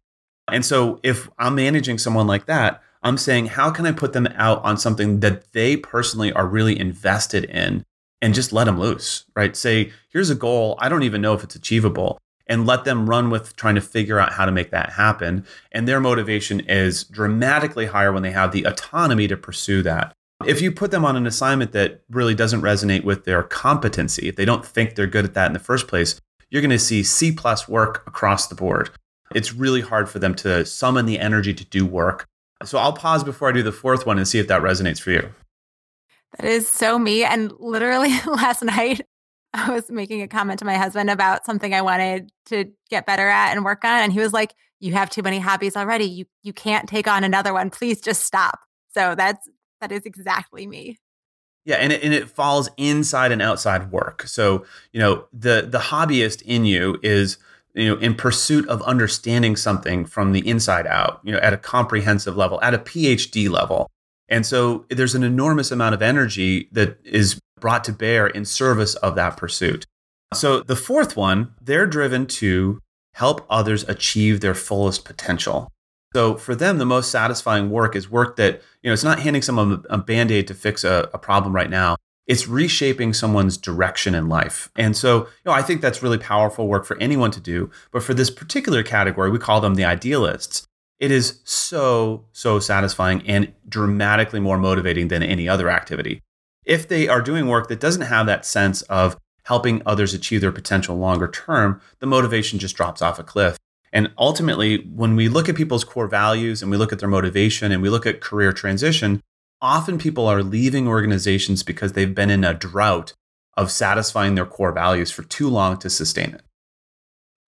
And 0.50 0.64
so 0.64 1.00
if 1.02 1.28
I'm 1.38 1.56
managing 1.56 1.98
someone 1.98 2.28
like 2.28 2.46
that, 2.46 2.80
I'm 3.02 3.18
saying, 3.18 3.46
how 3.46 3.70
can 3.70 3.86
I 3.86 3.92
put 3.92 4.12
them 4.12 4.28
out 4.36 4.64
on 4.64 4.78
something 4.78 5.20
that 5.20 5.52
they 5.52 5.76
personally 5.76 6.32
are 6.32 6.46
really 6.46 6.78
invested 6.78 7.44
in 7.44 7.84
and 8.22 8.32
just 8.32 8.52
let 8.52 8.64
them 8.64 8.78
loose, 8.78 9.26
right? 9.36 9.54
Say, 9.54 9.92
here's 10.08 10.30
a 10.30 10.34
goal. 10.34 10.78
I 10.80 10.88
don't 10.88 11.02
even 11.02 11.20
know 11.20 11.34
if 11.34 11.44
it's 11.44 11.56
achievable. 11.56 12.18
And 12.46 12.66
let 12.66 12.84
them 12.84 13.08
run 13.08 13.30
with 13.30 13.56
trying 13.56 13.74
to 13.76 13.80
figure 13.80 14.18
out 14.18 14.32
how 14.32 14.44
to 14.44 14.52
make 14.52 14.70
that 14.70 14.90
happen. 14.90 15.46
And 15.72 15.88
their 15.88 16.00
motivation 16.00 16.60
is 16.60 17.04
dramatically 17.04 17.86
higher 17.86 18.12
when 18.12 18.22
they 18.22 18.32
have 18.32 18.52
the 18.52 18.64
autonomy 18.64 19.26
to 19.28 19.36
pursue 19.36 19.82
that. 19.82 20.12
If 20.44 20.60
you 20.60 20.70
put 20.70 20.90
them 20.90 21.06
on 21.06 21.16
an 21.16 21.26
assignment 21.26 21.72
that 21.72 22.02
really 22.10 22.34
doesn't 22.34 22.60
resonate 22.60 23.04
with 23.04 23.24
their 23.24 23.42
competency, 23.42 24.28
if 24.28 24.36
they 24.36 24.44
don't 24.44 24.64
think 24.64 24.94
they're 24.94 25.06
good 25.06 25.24
at 25.24 25.32
that 25.34 25.46
in 25.46 25.54
the 25.54 25.58
first 25.58 25.88
place, 25.88 26.20
you're 26.50 26.60
going 26.60 26.70
to 26.70 26.78
see 26.78 27.02
C 27.02 27.32
plus 27.32 27.66
work 27.66 28.02
across 28.06 28.48
the 28.48 28.54
board. 28.54 28.90
It's 29.34 29.54
really 29.54 29.80
hard 29.80 30.10
for 30.10 30.18
them 30.18 30.34
to 30.36 30.66
summon 30.66 31.06
the 31.06 31.18
energy 31.18 31.54
to 31.54 31.64
do 31.64 31.86
work 31.86 32.28
so 32.62 32.78
I'll 32.78 32.92
pause 32.92 33.24
before 33.24 33.48
I 33.48 33.52
do 33.52 33.62
the 33.62 33.72
fourth 33.72 34.06
one 34.06 34.18
and 34.18 34.26
see 34.26 34.38
if 34.38 34.48
that 34.48 34.62
resonates 34.62 35.00
for 35.00 35.10
you. 35.10 35.28
That 36.38 36.46
is 36.46 36.68
so 36.68 36.98
me. 36.98 37.24
And 37.24 37.52
literally 37.58 38.12
last 38.26 38.62
night, 38.62 39.02
I 39.68 39.70
was 39.70 39.88
making 39.90 40.20
a 40.20 40.28
comment 40.28 40.58
to 40.58 40.64
my 40.64 40.76
husband 40.76 41.10
about 41.10 41.46
something 41.46 41.72
I 41.72 41.80
wanted 41.80 42.32
to 42.46 42.72
get 42.90 43.06
better 43.06 43.28
at 43.28 43.52
and 43.52 43.64
work 43.64 43.84
on. 43.84 44.00
And 44.02 44.12
he 44.12 44.18
was 44.18 44.32
like, 44.32 44.54
You 44.80 44.92
have 44.94 45.10
too 45.10 45.22
many 45.22 45.38
hobbies 45.38 45.76
already. 45.76 46.04
You 46.04 46.26
you 46.42 46.52
can't 46.52 46.88
take 46.88 47.06
on 47.06 47.22
another 47.22 47.52
one. 47.52 47.70
Please 47.70 48.00
just 48.00 48.24
stop. 48.24 48.60
So 48.92 49.14
that's 49.14 49.48
that 49.80 49.92
is 49.92 50.02
exactly 50.04 50.66
me. 50.66 50.98
Yeah, 51.64 51.76
and 51.76 51.92
it, 51.92 52.02
and 52.02 52.12
it 52.12 52.28
falls 52.28 52.68
inside 52.76 53.32
and 53.32 53.40
outside 53.40 53.90
work. 53.90 54.26
So, 54.26 54.66
you 54.92 55.00
know, 55.00 55.26
the 55.32 55.66
the 55.70 55.78
hobbyist 55.78 56.42
in 56.42 56.64
you 56.64 56.98
is 57.02 57.38
you 57.74 57.88
know 57.88 57.96
in 58.00 58.14
pursuit 58.14 58.68
of 58.68 58.82
understanding 58.82 59.56
something 59.56 60.04
from 60.04 60.32
the 60.32 60.46
inside 60.48 60.86
out 60.86 61.20
you 61.24 61.32
know 61.32 61.38
at 61.38 61.52
a 61.52 61.56
comprehensive 61.56 62.36
level 62.36 62.60
at 62.62 62.72
a 62.72 62.78
phd 62.78 63.50
level 63.50 63.90
and 64.28 64.46
so 64.46 64.86
there's 64.90 65.16
an 65.16 65.24
enormous 65.24 65.72
amount 65.72 65.92
of 65.92 66.00
energy 66.00 66.68
that 66.70 66.96
is 67.04 67.40
brought 67.60 67.84
to 67.84 67.92
bear 67.92 68.26
in 68.26 68.44
service 68.44 68.94
of 68.96 69.14
that 69.14 69.36
pursuit 69.36 69.86
so 70.32 70.60
the 70.60 70.76
fourth 70.76 71.16
one 71.16 71.54
they're 71.60 71.86
driven 71.86 72.26
to 72.26 72.80
help 73.14 73.46
others 73.48 73.88
achieve 73.88 74.40
their 74.40 74.54
fullest 74.54 75.04
potential 75.04 75.70
so 76.14 76.36
for 76.36 76.54
them 76.54 76.78
the 76.78 76.86
most 76.86 77.10
satisfying 77.10 77.70
work 77.70 77.94
is 77.96 78.10
work 78.10 78.36
that 78.36 78.62
you 78.82 78.88
know 78.88 78.92
it's 78.92 79.04
not 79.04 79.20
handing 79.20 79.42
someone 79.42 79.84
a 79.90 79.98
band-aid 79.98 80.46
to 80.46 80.54
fix 80.54 80.84
a, 80.84 81.08
a 81.12 81.18
problem 81.18 81.54
right 81.54 81.70
now 81.70 81.96
it's 82.26 82.48
reshaping 82.48 83.12
someone's 83.12 83.58
direction 83.58 84.14
in 84.14 84.28
life. 84.28 84.70
And 84.76 84.96
so, 84.96 85.24
you 85.24 85.26
know, 85.46 85.52
I 85.52 85.62
think 85.62 85.80
that's 85.80 86.02
really 86.02 86.18
powerful 86.18 86.68
work 86.68 86.86
for 86.86 86.96
anyone 86.98 87.30
to 87.32 87.40
do. 87.40 87.70
But 87.92 88.02
for 88.02 88.14
this 88.14 88.30
particular 88.30 88.82
category, 88.82 89.30
we 89.30 89.38
call 89.38 89.60
them 89.60 89.74
the 89.74 89.84
idealists. 89.84 90.66
It 90.98 91.10
is 91.10 91.40
so, 91.44 92.24
so 92.32 92.60
satisfying 92.60 93.26
and 93.28 93.52
dramatically 93.68 94.40
more 94.40 94.58
motivating 94.58 95.08
than 95.08 95.22
any 95.22 95.48
other 95.48 95.68
activity. 95.68 96.22
If 96.64 96.88
they 96.88 97.08
are 97.08 97.20
doing 97.20 97.46
work 97.46 97.68
that 97.68 97.80
doesn't 97.80 98.02
have 98.02 98.26
that 98.26 98.46
sense 98.46 98.82
of 98.82 99.16
helping 99.44 99.82
others 99.84 100.14
achieve 100.14 100.40
their 100.40 100.52
potential 100.52 100.96
longer 100.96 101.28
term, 101.28 101.80
the 101.98 102.06
motivation 102.06 102.58
just 102.58 102.76
drops 102.76 103.02
off 103.02 103.18
a 103.18 103.24
cliff. 103.24 103.58
And 103.92 104.10
ultimately, 104.18 104.78
when 104.94 105.14
we 105.14 105.28
look 105.28 105.48
at 105.48 105.54
people's 105.54 105.84
core 105.84 106.08
values 106.08 106.62
and 106.62 106.70
we 106.70 106.76
look 106.76 106.92
at 106.92 106.98
their 106.98 107.08
motivation 107.08 107.70
and 107.70 107.82
we 107.82 107.90
look 107.90 108.06
at 108.06 108.20
career 108.20 108.52
transition, 108.52 109.20
often 109.60 109.98
people 109.98 110.26
are 110.26 110.42
leaving 110.42 110.88
organizations 110.88 111.62
because 111.62 111.92
they've 111.92 112.14
been 112.14 112.30
in 112.30 112.42
a 112.42 112.54
drought 112.54 113.12
of 113.56 113.70
satisfying 113.70 114.34
their 114.34 114.46
core 114.46 114.72
values 114.72 115.10
for 115.10 115.22
too 115.22 115.48
long 115.48 115.78
to 115.78 115.88
sustain 115.88 116.34
it. 116.34 116.42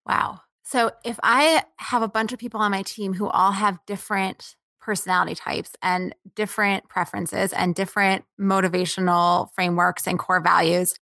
Wow. 0.07 0.43
So 0.63 0.93
if 1.05 1.19
I 1.23 1.65
have 1.79 2.03
a 2.03 2.09
bunch 2.09 2.33
of 2.33 2.39
people 2.39 2.61
on 2.61 2.71
my 2.71 2.83
team 2.83 3.15
who 3.15 3.29
all 3.29 3.53
have 3.53 3.79
different 3.87 4.55
personality 4.87 5.35
types 5.35 5.73
and 5.83 6.15
different 6.35 6.89
preferences 6.89 7.53
and 7.53 7.75
different 7.75 8.25
motivational 8.41 9.49
frameworks 9.55 10.07
and 10.07 10.19
core 10.19 10.41
values, 10.41 10.95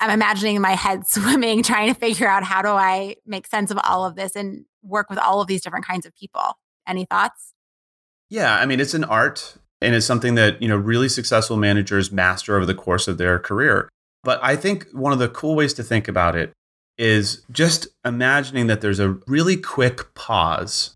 I'm 0.00 0.10
imagining 0.10 0.60
my 0.60 0.72
head 0.72 1.06
swimming, 1.08 1.62
trying 1.62 1.92
to 1.92 1.98
figure 1.98 2.28
out 2.28 2.44
how 2.44 2.62
do 2.62 2.68
I 2.68 3.16
make 3.26 3.46
sense 3.46 3.70
of 3.70 3.78
all 3.82 4.04
of 4.04 4.14
this 4.14 4.36
and 4.36 4.66
work 4.82 5.10
with 5.10 5.18
all 5.18 5.40
of 5.40 5.48
these 5.48 5.62
different 5.62 5.86
kinds 5.86 6.06
of 6.06 6.14
people. 6.14 6.58
Any 6.86 7.06
thoughts? 7.06 7.54
Yeah, 8.28 8.54
I 8.54 8.66
mean, 8.66 8.80
it's 8.80 8.94
an 8.94 9.04
art 9.04 9.56
and 9.82 9.94
it's 9.94 10.06
something 10.06 10.36
that 10.36 10.62
you 10.62 10.68
know 10.68 10.76
really 10.76 11.08
successful 11.08 11.56
managers 11.56 12.12
master 12.12 12.56
over 12.56 12.64
the 12.64 12.74
course 12.74 13.08
of 13.08 13.18
their 13.18 13.38
career 13.38 13.88
but 14.22 14.38
i 14.42 14.56
think 14.56 14.86
one 14.92 15.12
of 15.12 15.18
the 15.18 15.28
cool 15.28 15.54
ways 15.54 15.74
to 15.74 15.82
think 15.82 16.08
about 16.08 16.36
it 16.36 16.52
is 16.96 17.42
just 17.50 17.88
imagining 18.04 18.68
that 18.68 18.80
there's 18.80 19.00
a 19.00 19.18
really 19.26 19.56
quick 19.56 20.14
pause 20.14 20.94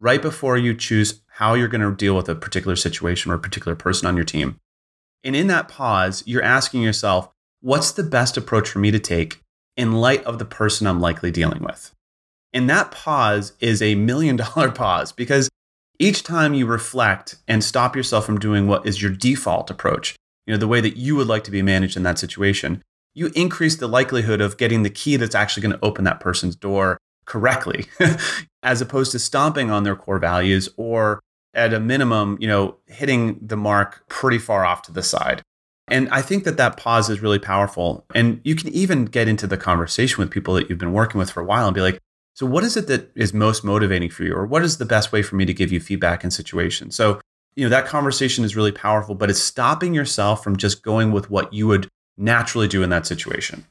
right 0.00 0.22
before 0.22 0.56
you 0.56 0.74
choose 0.74 1.22
how 1.40 1.54
you're 1.54 1.68
going 1.68 1.80
to 1.80 1.96
deal 1.96 2.14
with 2.14 2.28
a 2.28 2.34
particular 2.34 2.76
situation 2.76 3.32
or 3.32 3.34
a 3.34 3.38
particular 3.38 3.74
person 3.74 4.06
on 4.06 4.14
your 4.14 4.26
team. 4.26 4.60
And 5.24 5.34
in 5.34 5.46
that 5.46 5.68
pause 5.68 6.22
you're 6.26 6.42
asking 6.42 6.82
yourself 6.82 7.30
what's 7.62 7.92
the 7.92 8.02
best 8.02 8.36
approach 8.36 8.68
for 8.68 8.78
me 8.78 8.90
to 8.90 8.98
take 8.98 9.40
in 9.76 9.92
light 9.92 10.22
of 10.24 10.38
the 10.38 10.44
person 10.44 10.86
i'm 10.86 11.00
likely 11.00 11.30
dealing 11.30 11.62
with? 11.62 11.92
And 12.52 12.68
that 12.68 12.90
pause 12.90 13.54
is 13.58 13.80
a 13.80 13.94
million 13.94 14.36
dollar 14.54 14.70
pause 14.70 15.12
because 15.12 15.48
each 15.98 16.22
time 16.22 16.52
you 16.52 16.66
reflect 16.66 17.36
and 17.48 17.64
stop 17.64 17.96
yourself 17.96 18.26
from 18.26 18.38
doing 18.38 18.66
what 18.66 18.86
is 18.86 19.00
your 19.00 19.10
default 19.10 19.70
approach, 19.70 20.16
you 20.46 20.52
know, 20.52 20.58
the 20.58 20.68
way 20.68 20.80
that 20.80 20.96
you 20.96 21.16
would 21.16 21.26
like 21.26 21.44
to 21.44 21.50
be 21.50 21.62
managed 21.62 21.96
in 21.96 22.02
that 22.02 22.18
situation, 22.18 22.82
you 23.14 23.30
increase 23.34 23.76
the 23.76 23.88
likelihood 23.88 24.42
of 24.42 24.58
getting 24.58 24.82
the 24.82 24.90
key 24.90 25.16
that's 25.16 25.34
actually 25.34 25.62
going 25.62 25.74
to 25.74 25.84
open 25.84 26.04
that 26.04 26.20
person's 26.20 26.56
door 26.56 26.98
correctly, 27.24 27.86
as 28.62 28.80
opposed 28.80 29.12
to 29.12 29.18
stomping 29.18 29.70
on 29.70 29.84
their 29.84 29.96
core 29.96 30.18
values 30.18 30.68
or 30.76 31.20
at 31.54 31.74
a 31.74 31.80
minimum, 31.80 32.38
you 32.40 32.48
know, 32.48 32.76
hitting 32.86 33.38
the 33.42 33.56
mark 33.56 34.04
pretty 34.08 34.38
far 34.38 34.64
off 34.64 34.82
to 34.82 34.92
the 34.92 35.02
side. 35.02 35.42
And 35.88 36.08
I 36.10 36.22
think 36.22 36.44
that 36.44 36.56
that 36.56 36.76
pause 36.76 37.10
is 37.10 37.20
really 37.20 37.40
powerful. 37.40 38.04
And 38.14 38.40
you 38.44 38.54
can 38.54 38.68
even 38.68 39.06
get 39.06 39.26
into 39.26 39.46
the 39.46 39.56
conversation 39.56 40.18
with 40.18 40.30
people 40.30 40.54
that 40.54 40.70
you've 40.70 40.78
been 40.78 40.92
working 40.92 41.18
with 41.18 41.30
for 41.30 41.40
a 41.40 41.44
while 41.44 41.66
and 41.66 41.74
be 41.74 41.80
like, 41.80 41.98
so, 42.34 42.46
what 42.46 42.62
is 42.62 42.76
it 42.76 42.86
that 42.86 43.10
is 43.16 43.34
most 43.34 43.64
motivating 43.64 44.08
for 44.08 44.22
you, 44.22 44.32
or 44.32 44.46
what 44.46 44.62
is 44.62 44.78
the 44.78 44.84
best 44.84 45.12
way 45.12 45.20
for 45.20 45.36
me 45.36 45.44
to 45.44 45.52
give 45.52 45.72
you 45.72 45.80
feedback 45.80 46.24
in 46.24 46.30
situations? 46.30 46.94
So, 46.94 47.20
you 47.56 47.64
know, 47.64 47.70
that 47.70 47.86
conversation 47.86 48.44
is 48.44 48.56
really 48.56 48.72
powerful, 48.72 49.14
but 49.14 49.28
it's 49.28 49.42
stopping 49.42 49.92
yourself 49.92 50.42
from 50.42 50.56
just 50.56 50.82
going 50.82 51.10
with 51.10 51.28
what 51.28 51.52
you 51.52 51.66
would 51.66 51.88
naturally 52.16 52.68
do 52.68 52.82
in 52.82 52.90
that 52.90 53.06
situation. 53.06 53.66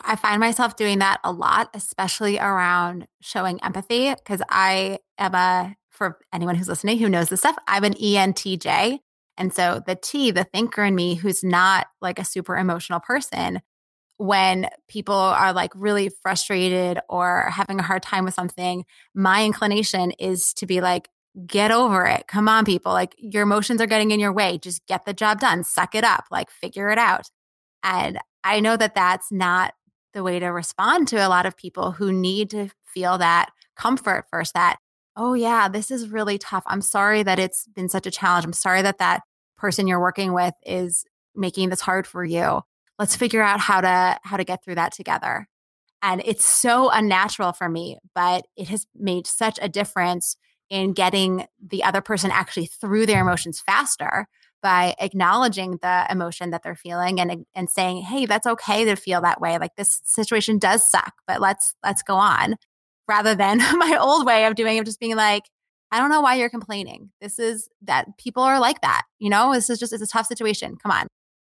I 0.00 0.16
find 0.16 0.40
myself 0.40 0.76
doing 0.76 1.00
that 1.00 1.20
a 1.24 1.32
lot, 1.32 1.70
especially 1.74 2.38
around 2.38 3.06
showing 3.20 3.62
empathy, 3.62 4.14
because 4.14 4.42
I 4.48 5.00
am 5.18 5.34
a, 5.34 5.76
for 5.94 6.18
anyone 6.32 6.56
who's 6.56 6.68
listening 6.68 6.98
who 6.98 7.08
knows 7.08 7.28
this 7.28 7.40
stuff, 7.40 7.56
I'm 7.66 7.84
an 7.84 7.94
ENTJ. 7.94 8.98
And 9.36 9.52
so 9.52 9.82
the 9.86 9.96
T, 9.96 10.30
the 10.30 10.44
thinker 10.44 10.84
in 10.84 10.94
me, 10.94 11.14
who's 11.14 11.42
not 11.42 11.86
like 12.00 12.18
a 12.18 12.24
super 12.24 12.56
emotional 12.56 13.00
person, 13.00 13.60
when 14.16 14.68
people 14.88 15.14
are 15.14 15.52
like 15.52 15.72
really 15.74 16.10
frustrated 16.22 17.00
or 17.08 17.50
having 17.50 17.80
a 17.80 17.82
hard 17.82 18.02
time 18.02 18.24
with 18.24 18.34
something, 18.34 18.84
my 19.14 19.44
inclination 19.44 20.12
is 20.12 20.52
to 20.54 20.66
be 20.66 20.80
like, 20.80 21.08
get 21.46 21.72
over 21.72 22.06
it. 22.06 22.28
Come 22.28 22.48
on, 22.48 22.64
people. 22.64 22.92
Like 22.92 23.14
your 23.18 23.42
emotions 23.42 23.80
are 23.80 23.86
getting 23.86 24.12
in 24.12 24.20
your 24.20 24.32
way. 24.32 24.58
Just 24.58 24.86
get 24.86 25.04
the 25.04 25.12
job 25.12 25.40
done. 25.40 25.64
Suck 25.64 25.94
it 25.94 26.04
up. 26.04 26.26
Like 26.30 26.50
figure 26.50 26.90
it 26.90 26.98
out. 26.98 27.28
And 27.82 28.18
I 28.44 28.60
know 28.60 28.76
that 28.76 28.94
that's 28.94 29.32
not 29.32 29.74
the 30.12 30.22
way 30.22 30.38
to 30.38 30.46
respond 30.46 31.08
to 31.08 31.16
a 31.16 31.28
lot 31.28 31.44
of 31.44 31.56
people 31.56 31.90
who 31.90 32.12
need 32.12 32.50
to 32.50 32.68
feel 32.84 33.18
that 33.18 33.50
comfort 33.76 34.26
first 34.30 34.54
that, 34.54 34.76
oh, 35.16 35.34
yeah, 35.34 35.68
this 35.68 35.90
is 35.90 36.08
really 36.08 36.38
tough. 36.38 36.64
I'm 36.66 36.80
sorry 36.82 37.22
that 37.22 37.38
it's 37.38 37.66
been 37.68 37.88
such 37.88 38.06
a 38.06 38.10
challenge. 38.10 38.44
I'm 38.44 38.52
sorry 38.52 38.82
that 38.82 38.98
that 38.98 39.22
person 39.56 39.86
you're 39.86 40.00
working 40.00 40.32
with 40.32 40.54
is 40.66 41.04
making 41.34 41.70
this 41.70 41.80
hard 41.80 42.06
for 42.06 42.24
you 42.24 42.62
let's 42.98 43.16
figure 43.16 43.42
out 43.42 43.60
how 43.60 43.80
to 43.80 44.18
how 44.22 44.36
to 44.36 44.44
get 44.44 44.64
through 44.64 44.74
that 44.74 44.92
together 44.92 45.48
and 46.02 46.22
it's 46.24 46.44
so 46.44 46.90
unnatural 46.90 47.52
for 47.52 47.68
me 47.68 47.98
but 48.14 48.44
it 48.56 48.68
has 48.68 48.86
made 48.94 49.26
such 49.26 49.58
a 49.62 49.68
difference 49.68 50.36
in 50.70 50.92
getting 50.92 51.46
the 51.60 51.82
other 51.84 52.00
person 52.00 52.30
actually 52.30 52.66
through 52.66 53.06
their 53.06 53.20
emotions 53.20 53.60
faster 53.60 54.26
by 54.62 54.94
acknowledging 54.98 55.78
the 55.82 56.06
emotion 56.10 56.50
that 56.50 56.62
they're 56.62 56.74
feeling 56.74 57.20
and 57.20 57.44
and 57.54 57.68
saying 57.70 57.98
hey 57.98 58.26
that's 58.26 58.46
okay 58.46 58.84
to 58.84 58.96
feel 58.96 59.20
that 59.20 59.40
way 59.40 59.58
like 59.58 59.74
this 59.76 60.00
situation 60.04 60.58
does 60.58 60.88
suck 60.88 61.14
but 61.26 61.40
let's 61.40 61.74
let's 61.84 62.02
go 62.02 62.14
on 62.14 62.56
rather 63.08 63.34
than 63.34 63.58
my 63.78 63.96
old 64.00 64.26
way 64.26 64.46
of 64.46 64.54
doing 64.54 64.76
it 64.76 64.84
just 64.84 65.00
being 65.00 65.16
like 65.16 65.44
I 65.94 65.98
don't 65.98 66.10
know 66.10 66.22
why 66.22 66.34
you're 66.34 66.50
complaining. 66.50 67.10
This 67.20 67.38
is 67.38 67.68
that 67.82 68.18
people 68.18 68.42
are 68.42 68.58
like 68.58 68.80
that. 68.80 69.02
You 69.20 69.30
know, 69.30 69.52
this 69.52 69.70
is 69.70 69.78
just, 69.78 69.92
it's 69.92 70.02
a 70.02 70.08
tough 70.08 70.26
situation. 70.26 70.76
Come 70.76 70.90
on. 70.90 71.06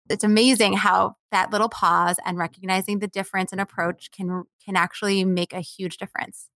It's 0.08 0.24
amazing 0.24 0.74
how 0.74 1.16
that 1.32 1.52
little 1.52 1.68
pause 1.68 2.18
and 2.24 2.38
recognizing 2.38 3.00
the 3.00 3.08
difference 3.08 3.52
in 3.52 3.60
approach 3.60 4.12
can 4.12 4.44
can 4.64 4.76
actually 4.76 5.26
make 5.26 5.52
a 5.52 5.62
huge 5.62 5.98
difference. 5.98 6.52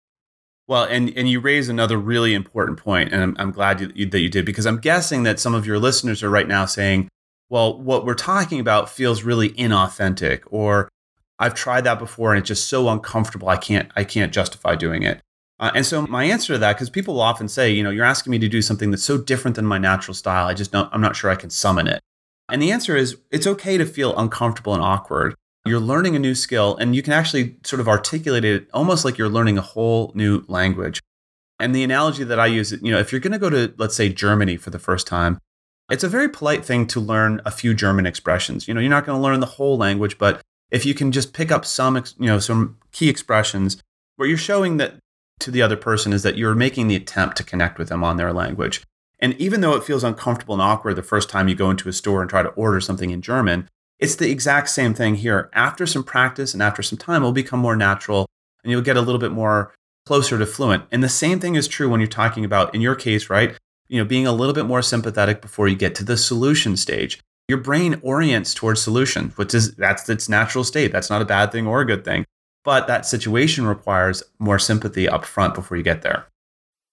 Well, 0.67 0.85
and 0.85 1.11
and 1.17 1.31
you 1.31 1.41
raise 1.41 1.71
another 1.71 1.97
really 1.97 2.35
important 2.35 2.77
point, 2.77 3.11
and 3.11 3.23
I'm, 3.23 3.37
I'm 3.39 3.53
glad 3.53 3.81
you, 3.81 4.05
that 4.05 4.21
you 4.21 4.29
did 4.29 4.45
because 4.45 4.67
I'm 4.67 4.81
guessing 4.81 5.23
that 5.23 5.41
some 5.41 5.55
of 5.55 5.65
your 5.65 5.79
listeners 5.79 6.23
are 6.23 6.29
right 6.29 6.47
now 6.47 6.67
saying, 6.67 7.09
"Well, 7.49 7.81
what 7.81 8.05
we're 8.05 8.13
talking 8.13 8.61
about 8.61 8.91
feels 8.91 9.23
really 9.23 9.49
inauthentic," 9.53 10.43
or 10.51 10.91
"I've 11.39 11.55
tried 11.55 11.85
that 11.85 11.99
before 11.99 12.33
and 12.33 12.41
it's 12.41 12.49
just 12.49 12.69
so 12.69 12.89
uncomfortable. 12.89 13.49
I 13.49 13.57
can't 13.57 13.91
I 13.97 14.05
can't 14.05 14.33
justify 14.33 14.75
doing 14.75 15.03
it." 15.03 15.21
Uh, 15.61 15.73
and 15.75 15.85
so 15.85 16.07
my 16.07 16.25
answer 16.25 16.55
to 16.55 16.59
that, 16.59 16.75
because 16.75 16.89
people 16.89 17.15
will 17.15 17.21
often 17.21 17.49
say, 17.49 17.71
you 17.71 17.83
know, 17.83 17.91
you're 17.91 18.05
asking 18.05 18.31
me 18.31 18.39
to 18.39 18.49
do 18.49 18.63
something 18.63 18.91
that's 18.91 19.03
so 19.03 19.19
different 19.19 19.57
than 19.57 19.67
my 19.67 19.79
natural 19.79 20.15
style. 20.15 20.47
I 20.47 20.55
just 20.55 20.73
don't. 20.73 20.89
I'm 20.93 21.01
not 21.01 21.17
sure 21.17 21.31
I 21.31 21.37
can 21.37 21.51
summon 21.51 21.87
it. 21.87 22.01
And 22.49 22.63
the 22.63 22.73
answer 22.73 22.97
is, 22.97 23.17
it's 23.31 23.47
okay 23.47 23.77
to 23.77 23.85
feel 23.85 24.17
uncomfortable 24.17 24.73
and 24.73 24.83
awkward 24.83 25.35
you're 25.69 25.81
learning 25.81 26.17
a 26.17 26.19
new 26.19 26.35
skill 26.35 26.77
and 26.77 26.97
you 26.97 27.03
can 27.03 27.13
actually 27.13 27.57
sort 27.65 27.81
of 27.81 27.89
articulate 27.89 28.45
it 28.45 28.69
almost 28.73 29.05
like 29.05 29.19
you're 29.19 29.29
learning 29.29 29.59
a 29.59 29.63
whole 29.63 30.11
new 30.15 30.45
language. 30.49 31.01
And 31.61 31.75
the 31.75 31.85
analogy 31.85 32.25
that 32.25 32.39
I 32.39 32.47
use, 32.47 32.73
you 32.73 32.91
know, 32.91 32.99
if 32.99 33.13
you're 33.13 33.21
going 33.21 33.33
to 33.33 33.39
go 33.39 33.51
to, 33.51 33.75
let's 33.79 33.97
say, 33.97 34.09
Germany 34.09 34.57
for 34.57 34.71
the 34.71 34.79
first 34.79 35.07
time, 35.07 35.39
it's 35.91 36.05
a 36.05 36.09
very 36.09 36.29
polite 36.29 36.65
thing 36.65 36.87
to 36.89 37.01
learn 37.01 37.41
a 37.45 37.51
few 37.51 37.75
German 37.75 38.07
expressions. 38.07 38.69
You 38.69 38.75
know, 38.75 38.81
you're 38.81 38.91
not 38.91 39.07
going 39.07 39.19
to 39.19 39.23
learn 39.23 39.41
the 39.41 39.47
whole 39.47 39.77
language, 39.77 40.19
but 40.19 40.41
if 40.71 40.85
you 40.85 40.95
can 40.95 41.13
just 41.13 41.33
pick 41.33 41.51
up 41.51 41.65
some, 41.65 41.97
you 41.97 42.27
know, 42.27 42.39
some 42.39 42.79
key 42.93 43.09
expressions 43.09 43.83
where 44.17 44.29
you're 44.29 44.37
showing 44.37 44.77
that 44.79 44.97
to 45.41 45.51
the 45.51 45.63
other 45.63 45.77
person 45.77 46.13
is 46.13 46.23
that 46.23 46.37
you're 46.37 46.55
making 46.55 46.89
the 46.89 46.97
attempt 46.97 47.37
to 47.37 47.45
connect 47.45 47.79
with 47.79 47.89
them 47.89 48.03
on 48.03 48.17
their 48.17 48.33
language. 48.33 48.83
And 49.21 49.35
even 49.35 49.61
though 49.61 49.75
it 49.75 49.85
feels 49.85 50.05
uncomfortable 50.05 50.55
and 50.55 50.63
awkward 50.63 50.97
the 50.97 51.03
first 51.03 51.31
time 51.31 51.49
you 51.49 51.55
go 51.55 51.71
into 51.71 51.89
a 51.89 51.93
store 51.93 52.21
and 52.21 52.31
try 52.31 52.43
to 52.43 52.51
order 52.51 52.81
something 52.81 53.11
in 53.11 53.23
German, 53.23 53.69
it's 53.99 54.17
the 54.17 54.31
exact 54.31 54.69
same 54.71 54.95
thing 54.95 55.17
here. 55.17 55.51
After 55.53 55.87
some 55.87 56.05
practice 56.05 56.55
and 56.55 56.63
after 56.63 56.83
some 56.83 56.99
time, 56.99 57.23
it'll 57.23 57.33
become 57.33 57.61
more 57.61 57.77
natural 57.77 58.27
and 58.63 58.71
you'll 58.71 58.83
get 58.83 58.97
a 58.97 59.01
little 59.01 59.19
bit 59.19 59.33
more 59.33 59.75
closer 60.07 60.39
to 60.39 60.47
fluent. 60.47 60.85
And 60.93 61.03
the 61.03 61.09
same 61.09 61.41
thing 61.41 61.57
is 61.57 61.69
true 61.69 61.89
when 61.89 62.01
you're 62.01 62.09
talking 62.09 62.45
about, 62.45 62.75
in 62.75 62.81
your 62.81 62.95
case, 62.95 63.29
right? 63.29 63.57
You 63.89 63.99
know, 63.99 64.05
being 64.05 64.27
a 64.27 64.33
little 64.33 64.55
bit 64.55 64.67
more 64.67 64.83
sympathetic 64.83 65.43
before 65.43 65.69
you 65.69 65.77
get 65.77 65.95
to 65.97 66.05
the 66.05 66.17
solution 66.17 66.77
stage. 66.77 67.21
Your 67.49 67.59
brain 67.59 67.99
orients 68.03 68.53
towards 68.53 68.83
solution, 68.83 69.31
which 69.37 69.55
is 69.55 69.75
that's 69.77 70.09
its 70.09 70.29
natural 70.29 70.65
state. 70.65 70.93
That's 70.93 71.09
not 71.09 71.23
a 71.23 71.25
bad 71.25 71.51
thing 71.51 71.67
or 71.67 71.81
a 71.81 71.87
good 71.87 72.05
thing. 72.05 72.27
But 72.65 72.87
that 72.89 73.07
situation 73.07 73.67
requires 73.67 74.23
more 74.39 74.59
sympathy 74.59 75.09
up 75.09 75.25
front 75.25 75.55
before 75.55 75.77
you 75.79 75.83
get 75.83 76.03
there. 76.03 76.27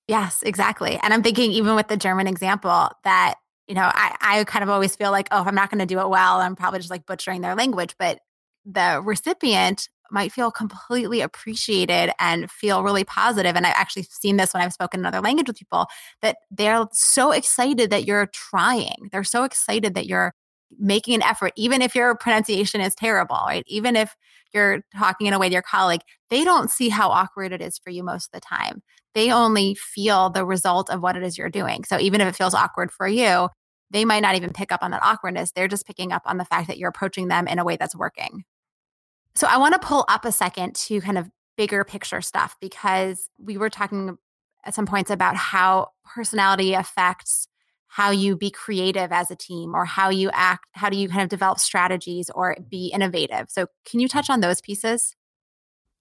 Yes, 0.07 0.43
exactly. 0.43 0.97
And 1.01 1.13
I'm 1.13 1.23
thinking, 1.23 1.51
even 1.51 1.75
with 1.75 1.89
the 1.89 1.97
German 1.97 2.27
example, 2.27 2.89
that 3.03 3.35
you 3.67 3.75
know, 3.75 3.89
I, 3.93 4.15
I 4.21 4.43
kind 4.43 4.63
of 4.63 4.69
always 4.69 4.95
feel 4.95 5.11
like, 5.11 5.27
oh, 5.31 5.41
if 5.41 5.47
I'm 5.47 5.55
not 5.55 5.71
going 5.71 5.79
to 5.79 5.85
do 5.85 5.99
it 5.99 6.09
well, 6.09 6.39
I'm 6.39 6.55
probably 6.55 6.79
just 6.79 6.91
like 6.91 7.05
butchering 7.05 7.41
their 7.41 7.55
language. 7.55 7.95
But 7.97 8.19
the 8.65 9.01
recipient 9.03 9.89
might 10.11 10.31
feel 10.31 10.51
completely 10.51 11.21
appreciated 11.21 12.11
and 12.19 12.49
feel 12.51 12.83
really 12.83 13.03
positive. 13.03 13.55
And 13.55 13.65
I've 13.65 13.75
actually 13.75 14.03
seen 14.03 14.37
this 14.37 14.53
when 14.53 14.61
I've 14.61 14.73
spoken 14.73 14.99
another 14.99 15.19
language 15.19 15.47
with 15.47 15.57
people 15.57 15.87
that 16.21 16.37
they're 16.51 16.85
so 16.91 17.31
excited 17.31 17.89
that 17.89 18.05
you're 18.05 18.27
trying. 18.27 19.09
They're 19.11 19.23
so 19.23 19.43
excited 19.43 19.95
that 19.95 20.05
you're 20.05 20.33
making 20.77 21.15
an 21.15 21.23
effort, 21.23 21.53
even 21.55 21.81
if 21.81 21.95
your 21.95 22.15
pronunciation 22.15 22.81
is 22.81 22.95
terrible, 22.95 23.39
right? 23.47 23.63
Even 23.67 23.95
if 23.95 24.15
you're 24.53 24.81
talking 24.95 25.27
in 25.27 25.33
a 25.33 25.39
way 25.39 25.49
to 25.49 25.53
your 25.53 25.61
colleague, 25.61 26.01
they 26.29 26.43
don't 26.43 26.69
see 26.69 26.89
how 26.89 27.09
awkward 27.09 27.51
it 27.51 27.61
is 27.61 27.77
for 27.77 27.89
you 27.89 28.03
most 28.03 28.27
of 28.27 28.31
the 28.31 28.41
time 28.41 28.81
they 29.15 29.31
only 29.31 29.73
feel 29.75 30.29
the 30.29 30.45
result 30.45 30.91
of 30.91 31.01
what 31.01 31.15
it 31.15 31.23
is 31.23 31.37
you're 31.37 31.49
doing. 31.49 31.85
So 31.85 31.97
even 31.97 32.21
if 32.21 32.27
it 32.27 32.35
feels 32.35 32.53
awkward 32.53 32.91
for 32.91 33.07
you, 33.07 33.49
they 33.89 34.03
might 34.03 34.19
not 34.19 34.35
even 34.35 34.51
pick 34.51 34.71
up 34.71 34.83
on 34.83 34.91
that 34.91 35.03
awkwardness. 35.03 35.51
They're 35.51 35.69
just 35.69 35.87
picking 35.87 36.11
up 36.11 36.23
on 36.25 36.37
the 36.37 36.45
fact 36.45 36.67
that 36.67 36.77
you're 36.77 36.89
approaching 36.89 37.29
them 37.29 37.47
in 37.47 37.57
a 37.57 37.63
way 37.63 37.77
that's 37.77 37.95
working. 37.95 38.43
So 39.33 39.47
I 39.49 39.57
want 39.57 39.73
to 39.73 39.79
pull 39.79 40.05
up 40.09 40.25
a 40.25 40.31
second 40.31 40.75
to 40.75 40.99
kind 41.01 41.17
of 41.17 41.29
bigger 41.57 41.83
picture 41.85 42.21
stuff 42.21 42.57
because 42.59 43.29
we 43.39 43.57
were 43.57 43.69
talking 43.69 44.17
at 44.65 44.75
some 44.75 44.85
points 44.85 45.09
about 45.09 45.37
how 45.37 45.91
personality 46.03 46.73
affects 46.73 47.47
how 47.87 48.11
you 48.11 48.35
be 48.35 48.51
creative 48.51 49.11
as 49.11 49.31
a 49.31 49.35
team 49.35 49.73
or 49.73 49.85
how 49.85 50.09
you 50.09 50.29
act, 50.33 50.65
how 50.73 50.89
do 50.89 50.97
you 50.97 51.07
kind 51.07 51.23
of 51.23 51.29
develop 51.29 51.59
strategies 51.59 52.29
or 52.31 52.57
be 52.69 52.87
innovative. 52.87 53.47
So 53.49 53.67
can 53.89 53.99
you 53.99 54.07
touch 54.07 54.29
on 54.29 54.41
those 54.41 54.61
pieces? 54.61 55.15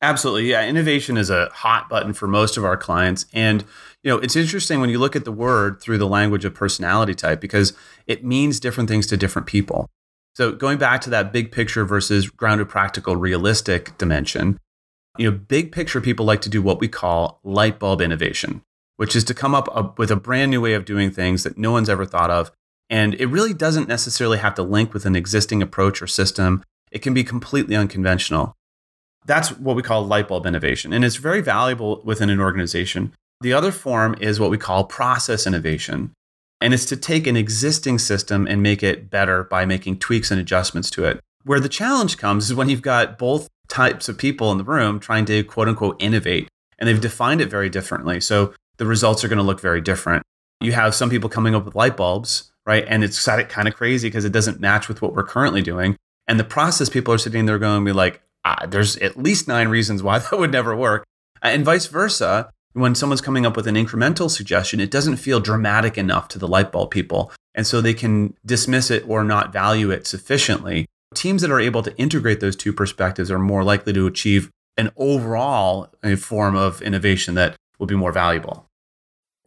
Absolutely. 0.02 0.50
Yeah. 0.50 0.66
Innovation 0.66 1.16
is 1.16 1.30
a 1.30 1.48
hot 1.50 1.88
button 1.88 2.12
for 2.12 2.26
most 2.26 2.56
of 2.56 2.64
our 2.64 2.76
clients. 2.76 3.24
And, 3.32 3.64
you 4.02 4.10
know, 4.10 4.18
it's 4.18 4.36
interesting 4.36 4.80
when 4.80 4.90
you 4.90 4.98
look 4.98 5.16
at 5.16 5.24
the 5.24 5.32
word 5.32 5.80
through 5.80 5.98
the 5.98 6.06
language 6.06 6.44
of 6.44 6.52
personality 6.52 7.14
type 7.14 7.40
because 7.40 7.72
it 8.06 8.24
means 8.24 8.60
different 8.60 8.90
things 8.90 9.06
to 9.06 9.16
different 9.16 9.46
people. 9.46 9.88
So 10.34 10.52
going 10.52 10.78
back 10.78 11.00
to 11.02 11.10
that 11.10 11.32
big 11.32 11.52
picture 11.52 11.84
versus 11.84 12.28
grounded 12.28 12.68
practical 12.68 13.16
realistic 13.16 13.96
dimension, 13.96 14.58
you 15.16 15.30
know, 15.30 15.36
big 15.36 15.70
picture 15.72 16.00
people 16.00 16.26
like 16.26 16.40
to 16.42 16.50
do 16.50 16.60
what 16.60 16.80
we 16.80 16.88
call 16.88 17.40
light 17.44 17.78
bulb 17.78 18.02
innovation, 18.02 18.62
which 18.96 19.16
is 19.16 19.24
to 19.24 19.34
come 19.34 19.54
up 19.54 19.68
uh, 19.74 19.88
with 19.96 20.10
a 20.10 20.16
brand 20.16 20.50
new 20.50 20.60
way 20.60 20.74
of 20.74 20.84
doing 20.84 21.10
things 21.10 21.42
that 21.42 21.58
no 21.58 21.72
one's 21.72 21.88
ever 21.88 22.04
thought 22.04 22.30
of. 22.30 22.50
And 22.90 23.14
it 23.14 23.26
really 23.26 23.54
doesn't 23.54 23.88
necessarily 23.88 24.38
have 24.38 24.54
to 24.54 24.62
link 24.62 24.92
with 24.92 25.06
an 25.06 25.16
existing 25.16 25.62
approach 25.62 26.02
or 26.02 26.06
system. 26.06 26.62
It 26.90 27.00
can 27.00 27.14
be 27.14 27.24
completely 27.24 27.76
unconventional. 27.76 28.54
That's 29.26 29.50
what 29.58 29.74
we 29.74 29.82
call 29.82 30.06
light 30.06 30.28
bulb 30.28 30.46
innovation. 30.46 30.92
And 30.92 31.04
it's 31.04 31.16
very 31.16 31.40
valuable 31.40 32.02
within 32.04 32.30
an 32.30 32.40
organization. 32.40 33.12
The 33.40 33.52
other 33.52 33.72
form 33.72 34.16
is 34.20 34.38
what 34.38 34.50
we 34.50 34.58
call 34.58 34.84
process 34.84 35.46
innovation. 35.46 36.12
And 36.60 36.72
it's 36.72 36.86
to 36.86 36.96
take 36.96 37.26
an 37.26 37.36
existing 37.36 37.98
system 37.98 38.46
and 38.46 38.62
make 38.62 38.82
it 38.82 39.10
better 39.10 39.44
by 39.44 39.66
making 39.66 39.98
tweaks 39.98 40.30
and 40.30 40.40
adjustments 40.40 40.90
to 40.90 41.04
it. 41.04 41.20
Where 41.42 41.60
the 41.60 41.68
challenge 41.68 42.16
comes 42.16 42.46
is 42.46 42.54
when 42.54 42.68
you've 42.68 42.80
got 42.80 43.18
both 43.18 43.48
types 43.68 44.08
of 44.08 44.18
people 44.18 44.52
in 44.52 44.58
the 44.58 44.64
room 44.64 45.00
trying 45.00 45.24
to 45.26 45.42
quote 45.42 45.68
unquote 45.68 45.96
innovate, 46.00 46.48
and 46.78 46.88
they've 46.88 47.00
defined 47.00 47.40
it 47.40 47.50
very 47.50 47.68
differently. 47.68 48.20
So 48.20 48.54
the 48.76 48.86
results 48.86 49.24
are 49.24 49.28
going 49.28 49.38
to 49.38 49.44
look 49.44 49.60
very 49.60 49.80
different. 49.80 50.22
You 50.60 50.72
have 50.72 50.94
some 50.94 51.10
people 51.10 51.28
coming 51.28 51.54
up 51.54 51.64
with 51.64 51.74
light 51.74 51.96
bulbs, 51.96 52.52
right? 52.66 52.84
And 52.88 53.04
it's 53.04 53.24
kind 53.24 53.68
of 53.68 53.74
crazy 53.74 54.08
because 54.08 54.24
it 54.24 54.32
doesn't 54.32 54.60
match 54.60 54.88
with 54.88 55.02
what 55.02 55.14
we're 55.14 55.24
currently 55.24 55.62
doing. 55.62 55.96
And 56.26 56.40
the 56.40 56.44
process 56.44 56.88
people 56.88 57.12
are 57.12 57.18
sitting 57.18 57.46
there 57.46 57.58
going 57.58 57.84
to 57.84 57.84
be 57.84 57.92
like, 57.92 58.22
uh, 58.44 58.66
there's 58.66 58.96
at 58.98 59.16
least 59.16 59.48
nine 59.48 59.68
reasons 59.68 60.02
why 60.02 60.18
that 60.20 60.38
would 60.38 60.52
never 60.52 60.74
work. 60.74 61.04
And 61.42 61.64
vice 61.64 61.86
versa, 61.86 62.50
when 62.72 62.94
someone's 62.94 63.20
coming 63.20 63.46
up 63.46 63.56
with 63.56 63.66
an 63.66 63.76
incremental 63.76 64.30
suggestion, 64.30 64.80
it 64.80 64.90
doesn't 64.90 65.16
feel 65.16 65.40
dramatic 65.40 65.96
enough 65.98 66.28
to 66.28 66.38
the 66.38 66.48
light 66.48 66.72
bulb 66.72 66.90
people. 66.90 67.30
And 67.54 67.66
so 67.66 67.80
they 67.80 67.94
can 67.94 68.34
dismiss 68.44 68.90
it 68.90 69.04
or 69.06 69.22
not 69.22 69.52
value 69.52 69.90
it 69.90 70.06
sufficiently. 70.06 70.86
Teams 71.14 71.42
that 71.42 71.50
are 71.50 71.60
able 71.60 71.82
to 71.82 71.96
integrate 71.96 72.40
those 72.40 72.56
two 72.56 72.72
perspectives 72.72 73.30
are 73.30 73.38
more 73.38 73.62
likely 73.62 73.92
to 73.92 74.06
achieve 74.06 74.50
an 74.76 74.90
overall 74.96 75.88
form 76.18 76.56
of 76.56 76.82
innovation 76.82 77.34
that 77.34 77.54
will 77.78 77.86
be 77.86 77.94
more 77.94 78.12
valuable. 78.12 78.68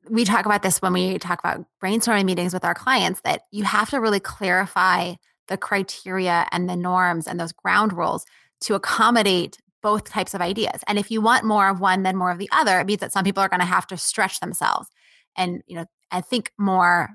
We 0.09 0.23
talk 0.23 0.45
about 0.45 0.63
this 0.63 0.81
when 0.81 0.93
we 0.93 1.17
talk 1.17 1.39
about 1.39 1.65
brainstorming 1.83 2.25
meetings 2.25 2.53
with 2.53 2.63
our 2.63 2.73
clients 2.73 3.21
that 3.23 3.41
you 3.51 3.63
have 3.65 3.89
to 3.89 3.99
really 3.99 4.19
clarify 4.19 5.15
the 5.47 5.57
criteria 5.57 6.47
and 6.51 6.69
the 6.69 6.75
norms 6.75 7.27
and 7.27 7.39
those 7.39 7.51
ground 7.51 7.93
rules 7.93 8.25
to 8.61 8.75
accommodate 8.75 9.57
both 9.81 10.09
types 10.09 10.33
of 10.33 10.41
ideas. 10.41 10.81
And 10.87 10.97
if 10.97 11.11
you 11.11 11.21
want 11.21 11.45
more 11.45 11.69
of 11.69 11.79
one 11.79 12.03
than 12.03 12.15
more 12.15 12.31
of 12.31 12.39
the 12.39 12.49
other, 12.51 12.79
it 12.79 12.87
means 12.87 12.99
that 13.01 13.11
some 13.11 13.23
people 13.23 13.43
are 13.43 13.49
going 13.49 13.59
to 13.59 13.65
have 13.65 13.87
to 13.87 13.97
stretch 13.97 14.39
themselves 14.39 14.87
and, 15.35 15.61
you 15.67 15.75
know, 15.75 15.85
and 16.11 16.25
think 16.25 16.51
more 16.57 17.09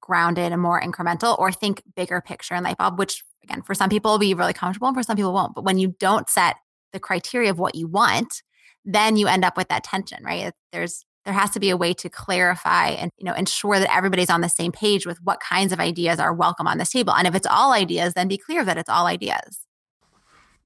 grounded 0.00 0.52
and 0.52 0.62
more 0.62 0.80
incremental 0.80 1.38
or 1.38 1.52
think 1.52 1.82
bigger 1.94 2.20
picture 2.20 2.54
and 2.54 2.64
light 2.64 2.78
bulb, 2.78 2.98
which 2.98 3.22
again, 3.44 3.62
for 3.62 3.74
some 3.74 3.90
people 3.90 4.12
will 4.12 4.18
be 4.18 4.34
really 4.34 4.52
comfortable 4.52 4.88
and 4.88 4.96
for 4.96 5.02
some 5.02 5.16
people 5.16 5.32
won't. 5.32 5.54
But 5.54 5.64
when 5.64 5.78
you 5.78 5.94
don't 5.98 6.28
set 6.28 6.56
the 6.92 7.00
criteria 7.00 7.50
of 7.50 7.58
what 7.58 7.74
you 7.74 7.86
want, 7.86 8.42
then 8.86 9.16
you 9.16 9.26
end 9.26 9.44
up 9.44 9.56
with 9.56 9.68
that 9.68 9.84
tension, 9.84 10.24
right? 10.24 10.52
There's 10.72 11.04
there 11.24 11.34
has 11.34 11.50
to 11.50 11.60
be 11.60 11.70
a 11.70 11.76
way 11.76 11.92
to 11.92 12.08
clarify 12.08 12.90
and 12.90 13.10
you 13.18 13.24
know 13.24 13.34
ensure 13.34 13.78
that 13.80 13.94
everybody's 13.94 14.30
on 14.30 14.40
the 14.40 14.48
same 14.48 14.72
page 14.72 15.06
with 15.06 15.18
what 15.22 15.40
kinds 15.40 15.72
of 15.72 15.80
ideas 15.80 16.20
are 16.20 16.32
welcome 16.32 16.68
on 16.68 16.78
this 16.78 16.90
table. 16.90 17.12
And 17.12 17.26
if 17.26 17.34
it's 17.34 17.46
all 17.46 17.72
ideas, 17.72 18.14
then 18.14 18.28
be 18.28 18.38
clear 18.38 18.64
that 18.64 18.78
it's 18.78 18.88
all 18.88 19.06
ideas. 19.06 19.66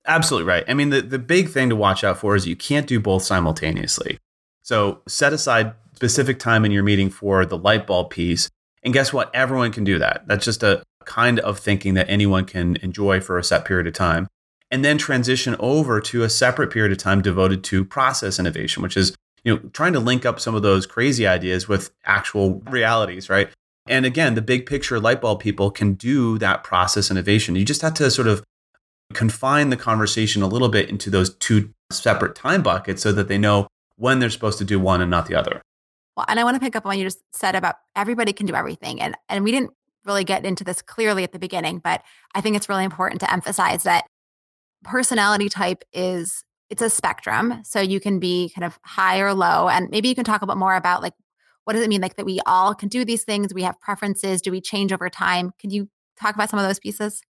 Absolutely 0.07 0.49
right. 0.49 0.65
I 0.69 0.75
mean, 0.75 0.91
the, 0.91 1.03
the 1.03 1.19
big 1.19 1.49
thing 1.49 1.69
to 1.71 1.77
watch 1.77 2.05
out 2.05 2.19
for 2.19 2.35
is 2.35 2.47
you 2.47 2.57
can't 2.57 2.87
do 2.87 3.01
both 3.01 3.23
simultaneously. 3.23 4.19
So 4.63 5.01
set 5.09 5.33
aside 5.33 5.75
specific 5.95 6.39
time 6.39 6.65
in 6.65 6.73
your 6.73 6.83
meeting 6.83 7.11
for 7.11 7.45
the 7.45 7.59
light 7.59 7.87
bulb 7.87 8.11
piece. 8.11 8.49
And 8.83 8.95
guess 8.95 9.13
what? 9.13 9.35
Everyone 9.35 9.73
can 9.73 9.85
do 9.85 9.99
that. 9.99 10.27
That's 10.27 10.45
just 10.45 10.63
a 10.63 10.83
kind 11.05 11.39
of 11.41 11.59
thinking 11.59 11.95
that 11.95 12.09
anyone 12.09 12.45
can 12.45 12.77
enjoy 12.77 13.21
for 13.21 13.39
a 13.39 13.45
set 13.45 13.65
period 13.65 13.87
of 13.87 13.95
time. 13.95 14.29
And 14.71 14.85
then 14.85 14.99
transition 14.99 15.57
over 15.59 16.01
to 16.01 16.23
a 16.23 16.31
separate 16.31 16.71
period 16.71 16.93
of 16.93 16.99
time 16.99 17.23
devoted 17.23 17.65
to 17.65 17.85
process 17.85 18.39
innovation, 18.39 18.83
which 18.83 18.97
is 18.97 19.17
you 19.45 19.55
know 19.55 19.61
trying 19.73 19.93
to 19.95 20.01
link 20.01 20.25
up 20.25 20.39
some 20.39 20.55
of 20.55 20.63
those 20.63 20.87
crazy 20.87 21.27
ideas 21.27 21.69
with 21.69 21.91
actual 22.05 22.63
realities, 22.71 23.29
right? 23.29 23.51
And 23.89 24.07
again, 24.07 24.35
the 24.35 24.43
big 24.43 24.67
picture 24.67 25.01
light 25.01 25.21
bulb 25.21 25.41
people 25.41 25.71
can 25.71 25.95
do 25.95 26.39
that 26.39 26.63
process 26.63 27.11
innovation. 27.11 27.57
You 27.57 27.65
just 27.65 27.83
have 27.83 27.95
to 27.95 28.11
sort 28.11 28.29
of 28.29 28.45
confine 29.13 29.71
the 29.71 29.77
conversation 29.77 30.43
a 30.43 30.47
little 30.47 30.69
bit 30.69 30.89
into 30.89 31.11
those 31.11 31.35
two 31.37 31.71
separate 31.91 32.37
time 32.37 32.63
buckets 32.63 33.03
so 33.03 33.11
that 33.13 33.29
they 33.29 33.39
know 33.39 33.67
when 33.97 34.19
they're 34.21 34.31
supposed 34.31 34.59
to 34.59 34.65
do 34.65 34.79
one 34.79 35.01
and 35.01 35.11
not 35.11 35.27
the 35.27 35.35
other. 35.35 35.61
Well, 36.17 36.27
and 36.29 36.39
I 36.39 36.45
want 36.45 36.55
to 36.55 36.61
pick 36.61 36.77
up 36.77 36.85
on 36.85 36.91
what 36.91 36.99
you 36.99 37.05
just 37.05 37.21
said 37.33 37.55
about 37.55 37.77
everybody 37.97 38.33
can 38.33 38.47
do 38.47 38.55
everything. 38.55 39.01
And 39.01 39.17
and 39.29 39.45
we 39.45 39.51
didn't 39.51 39.73
really 40.05 40.25
get 40.25 40.45
into 40.45 40.65
this 40.65 40.83
clearly 40.83 41.25
at 41.25 41.33
the 41.33 41.39
beginning, 41.39 41.79
but 41.79 42.03
I 42.35 42.41
think 42.41 42.57
it's 42.57 42.69
really 42.69 42.85
important 42.85 43.21
to 43.21 43.33
emphasize 43.33 43.83
that 43.83 44.07
personality 44.85 45.49
type 45.49 45.83
is 45.93 46.45
it's 46.69 46.83
a 46.83 46.91
spectrum. 46.91 47.61
So 47.65 47.81
you 47.81 48.01
can 48.01 48.19
be 48.19 48.53
kind 48.55 48.65
of 48.65 48.79
high 48.85 49.21
or 49.21 49.35
low. 49.35 49.69
And 49.69 49.91
maybe 49.91 50.09
you 50.09 50.15
can 50.15 50.25
talk 50.25 50.43
a 50.43 50.47
bit 50.47 50.57
more 50.57 50.77
about 50.77 51.03
like 51.03 51.15
what 51.65 51.75
does 51.75 51.83
it 51.83 51.89
mean 51.89 52.01
like 52.01 52.17
that 52.17 52.27
we 52.27 52.41
all 52.47 52.75
can 52.75 52.89
do 52.89 53.05
these 53.05 53.25
things? 53.25 53.55
We 53.55 53.63
have 53.63 53.79
preferences. 53.81 54.41
Do 54.41 54.51
we 54.51 54.61
change 54.61 54.93
over 54.93 55.09
time? 55.09 55.53
Can 55.59 55.71
you 55.71 55.89
talk 56.19 56.35
about 56.35 56.51
some 56.51 56.59
of 56.59 56.67
those 56.67 56.79
pieces? 56.79 57.23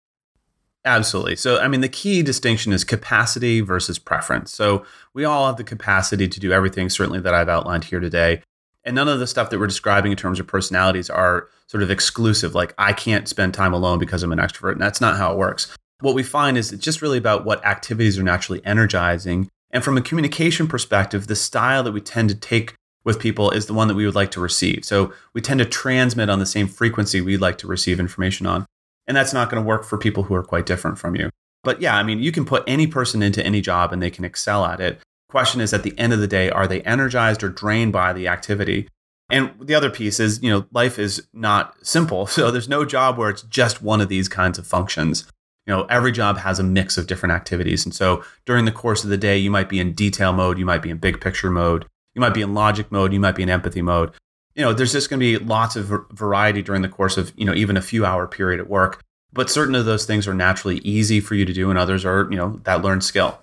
Absolutely. 0.85 1.37
So, 1.37 1.59
I 1.59 1.67
mean, 1.67 1.81
the 1.81 1.89
key 1.89 2.23
distinction 2.23 2.73
is 2.73 2.85
capacity 2.85 3.61
versus 3.61 3.99
preference. 3.99 4.55
So, 4.55 4.85
we 5.13 5.25
all 5.25 5.47
have 5.47 5.57
the 5.57 5.65
capacity 5.65 6.29
to 6.29 6.41
do 6.41 6.53
everything, 6.53 6.89
certainly, 6.89 7.21
that 7.21 7.35
I've 7.35 7.49
outlined 7.49 7.85
here 7.85 8.01
today. 8.01 8.43
And 8.85 8.95
none 8.95 9.09
of 9.09 9.19
the 9.19 9.27
stuff 9.27 9.51
that 9.51 9.59
we're 9.59 9.67
describing 9.67 10.13
in 10.13 10.17
terms 10.17 10.39
of 10.39 10.47
personalities 10.47 11.11
are 11.11 11.49
sort 11.67 11.83
of 11.83 11.91
exclusive, 11.91 12.55
like 12.55 12.75
I 12.79 12.93
can't 12.93 13.29
spend 13.29 13.55
time 13.55 13.75
alone 13.75 13.99
because 13.99 14.23
I'm 14.23 14.33
an 14.33 14.39
extrovert. 14.39 14.73
And 14.73 14.81
that's 14.81 15.01
not 15.01 15.17
how 15.17 15.33
it 15.33 15.37
works. 15.37 15.77
What 16.01 16.15
we 16.15 16.23
find 16.23 16.57
is 16.57 16.73
it's 16.73 16.85
just 16.85 17.03
really 17.03 17.19
about 17.19 17.45
what 17.45 17.65
activities 17.65 18.19
are 18.19 18.23
naturally 18.23 18.65
energizing. 18.65 19.49
And 19.71 19.83
from 19.83 19.97
a 19.99 20.03
communication 20.03 20.69
perspective, 20.69 21.27
the 21.27 21.37
style 21.37 21.83
that 21.83 21.93
we 21.93 22.01
tend 22.01 22.29
to 22.29 22.35
take 22.35 22.75
with 23.05 23.19
people 23.19 23.51
is 23.51 23.67
the 23.67 23.75
one 23.75 23.89
that 23.89 23.95
we 23.95 24.07
would 24.07 24.15
like 24.15 24.31
to 24.33 24.41
receive. 24.41 24.85
So 24.85 25.13
we 25.35 25.41
tend 25.41 25.59
to 25.59 25.65
transmit 25.65 26.31
on 26.31 26.39
the 26.39 26.47
same 26.47 26.69
frequency 26.69 27.21
we'd 27.21 27.41
like 27.41 27.59
to 27.59 27.67
receive 27.67 27.99
information 27.99 28.47
on. 28.47 28.65
And 29.07 29.17
that's 29.17 29.33
not 29.33 29.51
going 29.51 29.63
to 29.63 29.67
work 29.67 29.85
for 29.85 29.99
people 29.99 30.25
who 30.25 30.35
are 30.35 30.43
quite 30.43 30.67
different 30.67 30.99
from 30.99 31.17
you. 31.17 31.31
But 31.65 31.81
yeah, 31.81 31.97
I 31.97 32.03
mean, 32.03 32.21
you 32.21 32.31
can 32.31 32.45
put 32.45 32.65
any 32.67 32.87
person 32.87 33.23
into 33.23 33.45
any 33.45 33.61
job 33.61 33.93
and 33.93 34.01
they 34.01 34.11
can 34.11 34.25
excel 34.25 34.65
at 34.65 34.81
it. 34.81 35.01
Question 35.31 35.61
is 35.61 35.73
at 35.73 35.83
the 35.83 35.99
end 35.99 36.13
of 36.13 36.21
the 36.21 36.29
day, 36.29 36.49
are 36.49 36.69
they 36.69 36.83
energized 36.83 37.43
or 37.43 37.49
drained 37.49 37.93
by 37.93 38.13
the 38.13 38.29
activity? 38.29 38.89
And 39.31 39.53
the 39.61 39.75
other 39.75 39.91
piece 39.91 40.21
is, 40.21 40.43
you 40.43 40.51
know, 40.51 40.67
life 40.73 40.99
is 40.99 41.27
not 41.33 41.75
simple. 41.85 42.27
So 42.39 42.51
there's 42.51 42.69
no 42.69 42.85
job 42.85 43.19
where 43.19 43.31
it's 43.31 43.43
just 43.43 43.83
one 43.83 44.01
of 44.01 44.09
these 44.09 44.29
kinds 44.29 44.59
of 44.59 44.67
functions. 44.67 45.27
You 45.69 45.75
know, 45.75 45.85
every 45.85 46.13
job 46.13 46.39
has 46.39 46.59
a 46.59 46.63
mix 46.63 46.97
of 46.97 47.07
different 47.07 47.35
activities. 47.35 47.85
And 47.85 47.95
so 47.95 48.25
during 48.47 48.65
the 48.65 48.73
course 48.73 49.05
of 49.05 49.11
the 49.11 49.19
day, 49.19 49.37
you 49.37 49.51
might 49.51 49.69
be 49.69 49.79
in 49.79 49.93
detail 49.93 50.33
mode, 50.33 50.59
you 50.59 50.65
might 50.65 50.81
be 50.81 50.89
in 50.89 50.97
big 50.97 51.21
picture 51.21 51.51
mode, 51.51 51.85
you 52.15 52.23
might 52.23 52.33
be 52.33 52.41
in 52.41 52.55
logic 52.55 52.91
mode, 52.91 53.13
you 53.13 53.21
might 53.21 53.35
be 53.35 53.43
in 53.43 53.51
empathy 53.51 53.83
mode. 53.83 54.13
You 54.55 54.63
know, 54.65 54.73
there's 54.73 54.93
just 54.93 55.11
going 55.11 55.21
to 55.21 55.39
be 55.39 55.45
lots 55.45 55.77
of 55.77 55.93
variety 56.11 56.63
during 56.63 56.81
the 56.81 56.89
course 56.89 57.19
of, 57.19 57.35
you 57.37 57.45
know, 57.45 57.55
even 57.55 57.77
a 57.77 57.83
few 57.83 58.07
hour 58.07 58.27
period 58.27 58.61
at 58.61 58.69
work. 58.71 59.05
But 59.31 59.51
certain 59.51 59.75
of 59.75 59.85
those 59.85 60.07
things 60.07 60.27
are 60.27 60.33
naturally 60.33 60.79
easy 60.79 61.21
for 61.21 61.35
you 61.35 61.45
to 61.45 61.53
do, 61.53 61.69
and 61.69 61.79
others 61.79 62.03
are, 62.03 62.27
you 62.31 62.39
know, 62.39 62.61
that 62.65 62.81
learned 62.81 63.05
skill. 63.05 63.39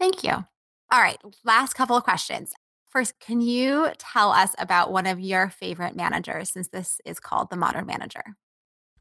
Thank 0.00 0.24
you. 0.24 0.32
All 0.32 1.00
right, 1.00 1.20
last 1.44 1.74
couple 1.74 1.96
of 1.96 2.02
questions. 2.02 2.54
First, 2.86 3.20
can 3.20 3.42
you 3.42 3.90
tell 3.98 4.30
us 4.30 4.54
about 4.58 4.90
one 4.90 5.06
of 5.06 5.20
your 5.20 5.50
favorite 5.50 5.94
managers 5.94 6.50
since 6.50 6.68
this 6.68 6.98
is 7.04 7.20
called 7.20 7.50
the 7.50 7.56
modern 7.56 7.84
manager? 7.86 8.36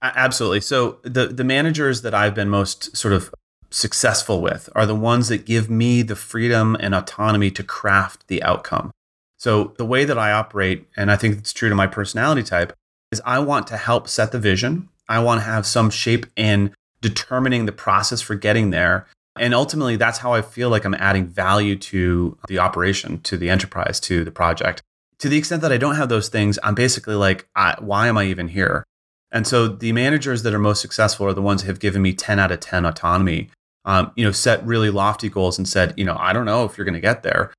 Absolutely. 0.02 0.62
So 0.62 0.98
the 1.04 1.28
the 1.28 1.44
managers 1.44 2.02
that 2.02 2.14
I've 2.14 2.36
been 2.36 2.50
most 2.50 2.96
sort 2.96 3.14
of 3.14 3.34
successful 3.70 4.42
with 4.42 4.70
are 4.76 4.86
the 4.86 4.96
ones 4.96 5.30
that 5.30 5.46
give 5.46 5.70
me 5.70 6.02
the 6.02 6.16
freedom 6.16 6.76
and 6.80 6.94
autonomy 6.94 7.52
to 7.52 7.64
craft 7.64 8.28
the 8.28 8.44
outcome. 8.44 8.92
So 9.38 9.74
the 9.78 9.86
way 9.86 10.04
that 10.06 10.18
I 10.18 10.32
operate 10.32 10.88
and 10.98 11.12
I 11.12 11.16
think 11.16 11.38
it's 11.38 11.54
true 11.54 11.70
to 11.70 11.76
my 11.76 11.88
personality 11.88 12.44
type 12.44 12.74
is 13.12 13.22
I 13.26 13.40
want 13.40 13.68
to 13.68 13.78
help 13.78 14.08
set 14.08 14.32
the 14.32 14.40
vision. 14.40 14.90
I 15.08 15.20
want 15.20 15.42
to 15.42 15.46
have 15.46 15.66
some 15.66 15.90
shape 15.90 16.26
in 16.36 16.74
determining 17.02 17.66
the 17.66 17.72
process 17.72 18.22
for 18.22 18.36
getting 18.36 18.72
there 18.72 19.08
and 19.38 19.54
ultimately, 19.54 19.96
that's 19.96 20.20
how 20.20 20.34
I 20.34 20.42
feel 20.42 20.70
like 20.70 20.84
I'm 20.86 20.94
adding 20.96 21.26
value 21.26 21.78
to 21.78 22.38
the 22.48 22.60
operation, 22.60 23.22
to 23.22 23.38
the 23.38 23.50
enterprise, 23.50 24.00
to 24.02 24.24
the 24.24 24.32
project. 24.32 24.82
To 25.20 25.30
the 25.30 25.38
extent 25.38 25.62
that 25.62 25.72
I 25.72 25.78
don't 25.78 25.96
have 25.96 26.10
those 26.10 26.30
things, 26.30 26.60
I'm 26.64 26.76
basically 26.76 27.16
like, 27.16 27.48
why 27.80 28.08
am 28.08 28.18
I 28.18 28.26
even 28.26 28.50
here? 28.50 28.84
And 29.32 29.48
so 29.48 29.67
the 29.67 29.91
managers 29.94 30.44
that 30.44 30.54
are 30.54 30.60
most 30.60 30.82
successful 30.82 31.26
are 31.28 31.34
the 31.34 31.41
ones 31.41 31.62
that 31.62 31.67
have 31.67 31.80
given 31.80 32.02
me 32.02 32.13
10 32.13 32.39
out 32.39 32.52
of 32.52 32.60
10 32.60 32.86
autonomy, 32.86 33.50
um, 33.86 34.12
you 34.15 34.26
know, 34.26 34.32
set 34.32 34.65
really 34.65 34.89
lofty 34.89 35.30
goals 35.30 35.58
and 35.58 35.67
said, 35.67 35.94
you 35.98 36.04
know, 36.04 36.17
I 36.20 36.34
don't 36.34 36.46
know 36.46 36.65
if 36.65 36.78
you're 36.78 36.86
going 36.86 36.96
to 36.96 37.00
get 37.02 37.24
there 37.24 37.54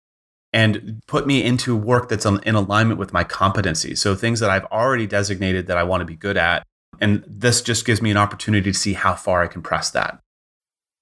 and 0.52 1.00
put 1.06 1.26
me 1.26 1.42
into 1.42 1.74
work 1.74 2.08
that's 2.08 2.26
in 2.26 2.54
alignment 2.54 3.00
with 3.00 3.12
my 3.12 3.24
competency. 3.24 3.94
So 3.94 4.14
things 4.14 4.40
that 4.40 4.50
I've 4.50 4.66
already 4.66 5.06
designated 5.06 5.66
that 5.68 5.78
I 5.78 5.82
want 5.82 6.02
to 6.02 6.04
be 6.04 6.16
good 6.16 6.36
at. 6.36 6.62
And 7.00 7.24
this 7.26 7.62
just 7.62 7.86
gives 7.86 8.02
me 8.02 8.10
an 8.10 8.18
opportunity 8.18 8.70
to 8.70 8.78
see 8.78 8.92
how 8.92 9.14
far 9.14 9.42
I 9.42 9.46
can 9.46 9.62
press 9.62 9.90
that. 9.90 10.20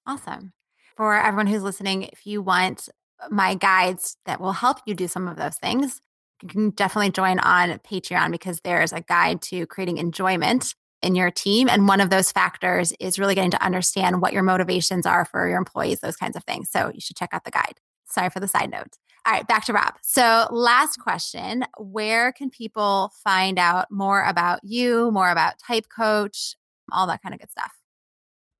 Awesome 0.07 0.53
for 1.01 1.17
everyone 1.17 1.47
who's 1.47 1.63
listening, 1.63 2.03
if 2.03 2.27
you 2.27 2.43
want 2.43 2.91
my 3.31 3.55
guides 3.55 4.19
that 4.27 4.39
will 4.39 4.53
help 4.53 4.77
you 4.85 4.95
do 4.95 5.09
some 5.09 5.29
of 5.29 5.39
those 5.39 5.57
things, 5.57 6.03
you 6.43 6.49
can 6.49 6.71
definitely 6.71 7.11
join 7.11 7.39
on 7.41 7.79
Patreon 7.81 8.31
because 8.31 8.61
there's 8.61 8.93
a 8.93 9.01
guide 9.01 9.43
to 9.43 9.67
creating 9.67 9.99
enjoyment 9.99 10.75
in 11.03 11.15
your 11.15 11.31
team. 11.31 11.69
And 11.69 11.89
one 11.89 12.01
of 12.01 12.11
those 12.11 12.31
factors 12.31 12.93
is 13.01 13.19
really 13.19 13.35
getting 13.35 13.51
to 13.53 13.65
understand 13.65 14.21
what 14.21 14.33
your 14.33 14.43
motivations 14.43 15.07
are 15.07 15.25
for 15.25 15.49
your 15.49 15.59
employees, 15.59 16.01
those 16.01 16.17
kinds 16.17 16.37
of 16.37 16.45
things. 16.45 16.71
So 16.71 16.91
you 16.93 17.01
should 17.01 17.17
check 17.17 17.31
out 17.33 17.45
the 17.45 17.51
guide. 17.51 17.81
Sorry 18.07 18.31
for 18.31 18.41
the 18.41 18.49
side 18.49 18.71
note. 18.71 18.97
All 19.27 19.33
right, 19.33 19.47
back 19.47 19.67
to 19.67 19.73
Rob. 19.73 19.95
So, 20.03 20.47
last 20.51 20.97
question 20.97 21.65
Where 21.79 22.33
can 22.33 22.49
people 22.49 23.13
find 23.23 23.59
out 23.59 23.91
more 23.91 24.25
about 24.25 24.61
you, 24.63 25.11
more 25.11 25.31
about 25.31 25.59
Type 25.59 25.87
Coach, 25.95 26.57
all 26.91 27.07
that 27.07 27.23
kind 27.23 27.35
of 27.35 27.41
good 27.41 27.51
stuff? 27.51 27.73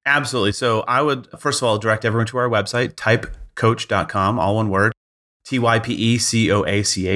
Absolutely. 0.07 0.53
So 0.53 0.81
I 0.83 1.03
would, 1.03 1.29
first 1.39 1.61
of 1.61 1.69
all, 1.69 1.79
direct 1.79 2.05
everyone 2.05 2.27
to 2.27 2.39
our 2.39 2.49
website, 2.49 2.95
typecoach.com, 2.95 4.39
all 4.39 4.57
one 4.57 4.69
word, 4.69 4.93
T 5.45 5.59
Y 5.59 5.79
P 5.79 5.95
E 5.95 6.19
C 6.19 6.51
O 6.51 6.65
A 6.65 6.83
C 6.83 7.09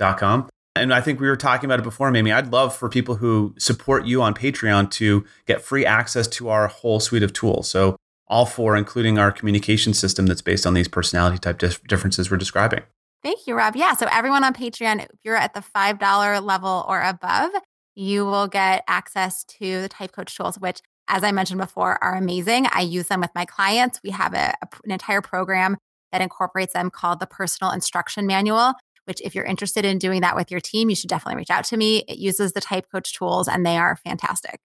H.com. 0.00 0.48
And 0.76 0.94
I 0.94 1.00
think 1.00 1.20
we 1.20 1.26
were 1.26 1.36
talking 1.36 1.66
about 1.66 1.80
it 1.80 1.82
before, 1.82 2.10
Mamie. 2.10 2.30
I'd 2.30 2.52
love 2.52 2.74
for 2.74 2.88
people 2.88 3.16
who 3.16 3.54
support 3.58 4.06
you 4.06 4.22
on 4.22 4.34
Patreon 4.34 4.90
to 4.92 5.24
get 5.46 5.60
free 5.60 5.84
access 5.84 6.28
to 6.28 6.48
our 6.48 6.68
whole 6.68 7.00
suite 7.00 7.22
of 7.24 7.32
tools. 7.32 7.68
So, 7.68 7.96
all 8.28 8.46
four, 8.46 8.76
including 8.76 9.18
our 9.18 9.32
communication 9.32 9.94
system 9.94 10.26
that's 10.26 10.42
based 10.42 10.66
on 10.66 10.74
these 10.74 10.86
personality 10.86 11.38
type 11.38 11.58
dif- 11.58 11.82
differences 11.84 12.30
we're 12.30 12.36
describing. 12.36 12.82
Thank 13.24 13.46
you, 13.46 13.54
Rob. 13.56 13.74
Yeah. 13.74 13.94
So, 13.94 14.06
everyone 14.12 14.44
on 14.44 14.54
Patreon, 14.54 15.02
if 15.02 15.18
you're 15.24 15.34
at 15.34 15.54
the 15.54 15.64
$5 15.74 16.42
level 16.44 16.84
or 16.86 17.02
above, 17.02 17.50
you 17.96 18.24
will 18.24 18.46
get 18.46 18.84
access 18.86 19.42
to 19.44 19.82
the 19.82 19.88
Type 19.88 20.12
Coach 20.12 20.36
tools, 20.36 20.60
which 20.60 20.80
as 21.08 21.24
I 21.24 21.32
mentioned 21.32 21.60
before, 21.60 22.02
are 22.04 22.14
amazing. 22.14 22.66
I 22.70 22.82
use 22.82 23.08
them 23.08 23.20
with 23.20 23.30
my 23.34 23.44
clients. 23.44 24.00
We 24.04 24.10
have 24.10 24.34
a, 24.34 24.54
a, 24.62 24.68
an 24.84 24.90
entire 24.90 25.22
program 25.22 25.78
that 26.12 26.20
incorporates 26.20 26.74
them 26.74 26.90
called 26.90 27.20
the 27.20 27.26
Personal 27.26 27.72
Instruction 27.72 28.26
Manual, 28.26 28.74
which, 29.08 29.20
if 29.22 29.34
you're 29.34 29.44
interested 29.44 29.84
in 29.84 29.98
doing 29.98 30.20
that 30.20 30.36
with 30.36 30.50
your 30.50 30.60
team, 30.60 30.90
you 30.90 30.94
should 30.94 31.10
definitely 31.10 31.38
reach 31.38 31.50
out 31.50 31.64
to 31.64 31.76
me. 31.76 32.04
It 32.06 32.18
uses 32.18 32.52
the 32.52 32.60
Type 32.60 32.86
Coach 32.92 33.14
tools 33.14 33.48
and 33.48 33.66
they 33.66 33.76
are 33.76 33.96
fantastic. 33.96 34.60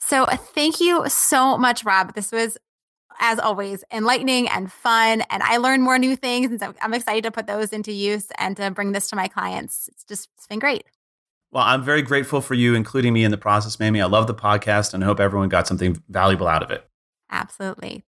So, 0.00 0.26
thank 0.26 0.80
you 0.80 1.08
so 1.08 1.56
much, 1.56 1.84
Rob. 1.84 2.14
This 2.14 2.30
was, 2.32 2.58
as 3.20 3.38
always, 3.38 3.84
enlightening 3.92 4.48
and 4.48 4.70
fun. 4.70 5.22
And 5.30 5.42
I 5.42 5.56
learned 5.56 5.82
more 5.82 5.98
new 5.98 6.16
things. 6.16 6.50
And 6.50 6.60
so 6.60 6.74
I'm 6.82 6.94
excited 6.94 7.24
to 7.24 7.30
put 7.30 7.46
those 7.46 7.72
into 7.72 7.92
use 7.92 8.26
and 8.38 8.56
to 8.58 8.70
bring 8.70 8.92
this 8.92 9.08
to 9.10 9.16
my 9.16 9.28
clients. 9.28 9.88
It's 9.88 10.04
just, 10.04 10.28
it's 10.36 10.46
been 10.46 10.58
great. 10.58 10.84
Well, 11.50 11.64
I'm 11.64 11.82
very 11.82 12.02
grateful 12.02 12.40
for 12.40 12.54
you 12.54 12.74
including 12.74 13.14
me 13.14 13.24
in 13.24 13.30
the 13.30 13.38
process, 13.38 13.80
Mamie. 13.80 14.02
I 14.02 14.06
love 14.06 14.26
the 14.26 14.34
podcast 14.34 14.92
and 14.92 15.02
I 15.02 15.06
hope 15.06 15.18
everyone 15.18 15.48
got 15.48 15.66
something 15.66 16.02
valuable 16.08 16.46
out 16.46 16.62
of 16.62 16.70
it. 16.70 16.86
Absolutely. 17.30 18.04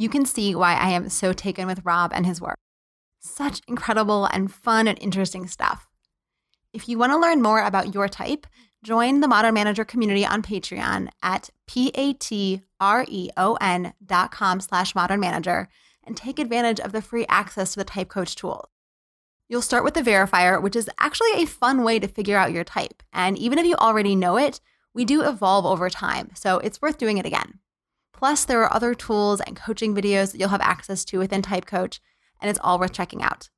You 0.00 0.08
can 0.08 0.24
see 0.24 0.54
why 0.54 0.74
I 0.76 0.90
am 0.90 1.08
so 1.08 1.32
taken 1.32 1.66
with 1.66 1.84
Rob 1.84 2.12
and 2.14 2.24
his 2.24 2.40
work. 2.40 2.56
Such 3.18 3.60
incredible 3.66 4.26
and 4.26 4.48
fun 4.52 4.86
and 4.86 4.96
interesting 5.00 5.48
stuff. 5.48 5.88
If 6.72 6.88
you 6.88 6.96
want 6.98 7.10
to 7.10 7.18
learn 7.18 7.42
more 7.42 7.60
about 7.60 7.92
your 7.94 8.06
type, 8.06 8.46
join 8.84 9.18
the 9.18 9.26
Modern 9.26 9.54
Manager 9.54 9.84
community 9.84 10.24
on 10.24 10.40
Patreon 10.40 11.08
at 11.20 11.50
p-a-t-r-e-o-n 11.66 12.62
dot 14.06 14.30
com 14.30 14.60
slash 14.60 14.94
modern 14.94 15.18
manager 15.18 15.68
and 16.04 16.16
take 16.16 16.38
advantage 16.38 16.78
of 16.78 16.92
the 16.92 17.02
free 17.02 17.26
access 17.28 17.72
to 17.72 17.80
the 17.80 17.84
Type 17.84 18.08
Coach 18.08 18.36
tool. 18.36 18.70
You'll 19.48 19.62
start 19.62 19.82
with 19.82 19.94
the 19.94 20.02
verifier, 20.02 20.62
which 20.62 20.76
is 20.76 20.88
actually 21.00 21.42
a 21.42 21.44
fun 21.44 21.82
way 21.82 21.98
to 21.98 22.06
figure 22.06 22.36
out 22.36 22.52
your 22.52 22.62
type. 22.62 23.02
And 23.12 23.36
even 23.36 23.58
if 23.58 23.66
you 23.66 23.74
already 23.74 24.14
know 24.14 24.36
it, 24.36 24.60
we 24.94 25.04
do 25.04 25.22
evolve 25.22 25.66
over 25.66 25.90
time, 25.90 26.30
so 26.34 26.58
it's 26.58 26.80
worth 26.80 26.98
doing 26.98 27.18
it 27.18 27.26
again. 27.26 27.58
Plus, 28.18 28.44
there 28.44 28.62
are 28.64 28.74
other 28.74 28.94
tools 28.94 29.40
and 29.40 29.54
coaching 29.54 29.94
videos 29.94 30.32
that 30.32 30.40
you'll 30.40 30.48
have 30.48 30.60
access 30.60 31.04
to 31.04 31.20
within 31.20 31.40
Type 31.40 31.66
Coach, 31.66 32.00
and 32.40 32.50
it's 32.50 32.58
all 32.64 32.76
worth 32.76 32.92
checking 32.92 33.22
out. 33.22 33.48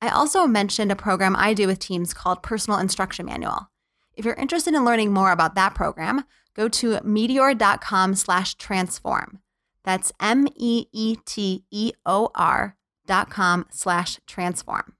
I 0.00 0.10
also 0.10 0.46
mentioned 0.46 0.92
a 0.92 0.96
program 0.96 1.34
I 1.34 1.54
do 1.54 1.66
with 1.66 1.80
teams 1.80 2.14
called 2.14 2.40
Personal 2.40 2.78
Instruction 2.78 3.26
Manual. 3.26 3.72
If 4.14 4.24
you're 4.24 4.34
interested 4.34 4.74
in 4.74 4.84
learning 4.84 5.12
more 5.12 5.32
about 5.32 5.56
that 5.56 5.74
program, 5.74 6.22
go 6.54 6.68
to 6.68 7.00
meeteor.com/transform. 7.00 9.40
That's 9.82 10.12
M 10.20 10.46
E 10.54 10.86
E 10.92 11.16
T 11.26 11.64
E 11.72 11.90
O 12.06 12.30
R 12.36 12.76
dot 13.08 13.28
com 13.28 13.66
slash 13.72 14.20
transform. 14.28 14.92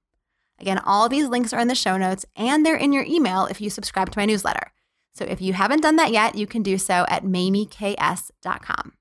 Again, 0.59 0.81
all 0.81 1.09
these 1.09 1.29
links 1.29 1.53
are 1.53 1.61
in 1.61 1.69
the 1.69 1.77
show 1.77 1.97
notes 1.97 2.27
and 2.35 2.67
they're 2.67 2.75
in 2.75 2.93
your 2.93 3.05
email 3.05 3.47
if 3.47 3.61
you 3.61 3.71
subscribe 3.71 4.11
to 4.11 4.19
my 4.19 4.27
newsletter. 4.27 4.73
So 5.15 5.25
if 5.25 5.41
you 5.41 5.53
haven't 5.53 5.83
done 5.83 5.97
that 5.97 6.11
yet, 6.11 6.35
you 6.35 6.47
can 6.47 6.63
do 6.63 6.77
so 6.77 7.07
at 7.09 7.25
mamieks.com. 7.25 8.93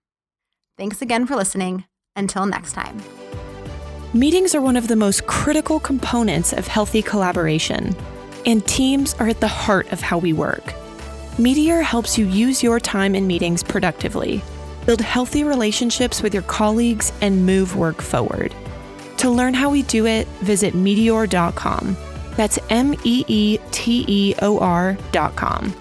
Thanks 0.77 1.01
again 1.01 1.25
for 1.25 1.35
listening. 1.35 1.85
Until 2.15 2.45
next 2.45 2.73
time. 2.73 3.01
Meetings 4.13 4.53
are 4.53 4.61
one 4.61 4.77
of 4.77 4.87
the 4.87 4.95
most 4.95 5.25
critical 5.25 5.79
components 5.79 6.53
of 6.53 6.67
healthy 6.67 7.01
collaboration, 7.01 7.95
and 8.45 8.65
teams 8.67 9.15
are 9.15 9.27
at 9.27 9.39
the 9.39 9.47
heart 9.47 9.91
of 9.91 10.01
how 10.01 10.19
we 10.19 10.33
work. 10.33 10.63
Meeteor 11.37 11.81
helps 11.81 12.15
you 12.15 12.27
use 12.27 12.61
your 12.61 12.79
time 12.79 13.15
in 13.15 13.25
meetings 13.25 13.63
productively, 13.63 14.43
build 14.85 15.01
healthy 15.01 15.43
relationships 15.43 16.21
with 16.21 16.31
your 16.31 16.43
colleagues, 16.43 17.11
and 17.21 17.43
move 17.43 17.75
work 17.75 18.03
forward. 18.03 18.53
To 19.17 19.31
learn 19.31 19.55
how 19.55 19.71
we 19.71 19.81
do 19.81 20.05
it, 20.05 20.27
visit 20.41 20.75
meeteor.com. 20.75 21.97
That's 22.35 22.59
M 22.69 22.93
E 23.03 23.25
E 23.27 23.57
T 23.71 24.05
E 24.07 24.35
O 24.43 24.59
R.com. 24.59 25.73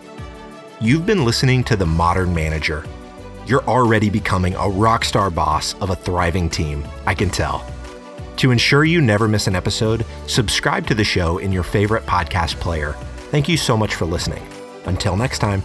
You've 0.82 1.06
been 1.06 1.24
listening 1.24 1.62
to 1.64 1.76
The 1.76 1.86
Modern 1.86 2.34
Manager. 2.34 2.84
You're 3.46 3.62
already 3.66 4.10
becoming 4.10 4.56
a 4.56 4.68
rock 4.68 5.04
star 5.04 5.30
boss 5.30 5.74
of 5.74 5.90
a 5.90 5.94
thriving 5.94 6.50
team, 6.50 6.84
I 7.06 7.14
can 7.14 7.30
tell. 7.30 7.64
To 8.38 8.50
ensure 8.50 8.84
you 8.84 9.00
never 9.00 9.28
miss 9.28 9.46
an 9.46 9.54
episode, 9.54 10.04
subscribe 10.26 10.88
to 10.88 10.96
the 10.96 11.04
show 11.04 11.38
in 11.38 11.52
your 11.52 11.62
favorite 11.62 12.04
podcast 12.04 12.58
player. 12.58 12.94
Thank 13.30 13.48
you 13.48 13.56
so 13.56 13.76
much 13.76 13.94
for 13.94 14.06
listening. 14.06 14.44
Until 14.84 15.14
next 15.14 15.38
time. 15.38 15.62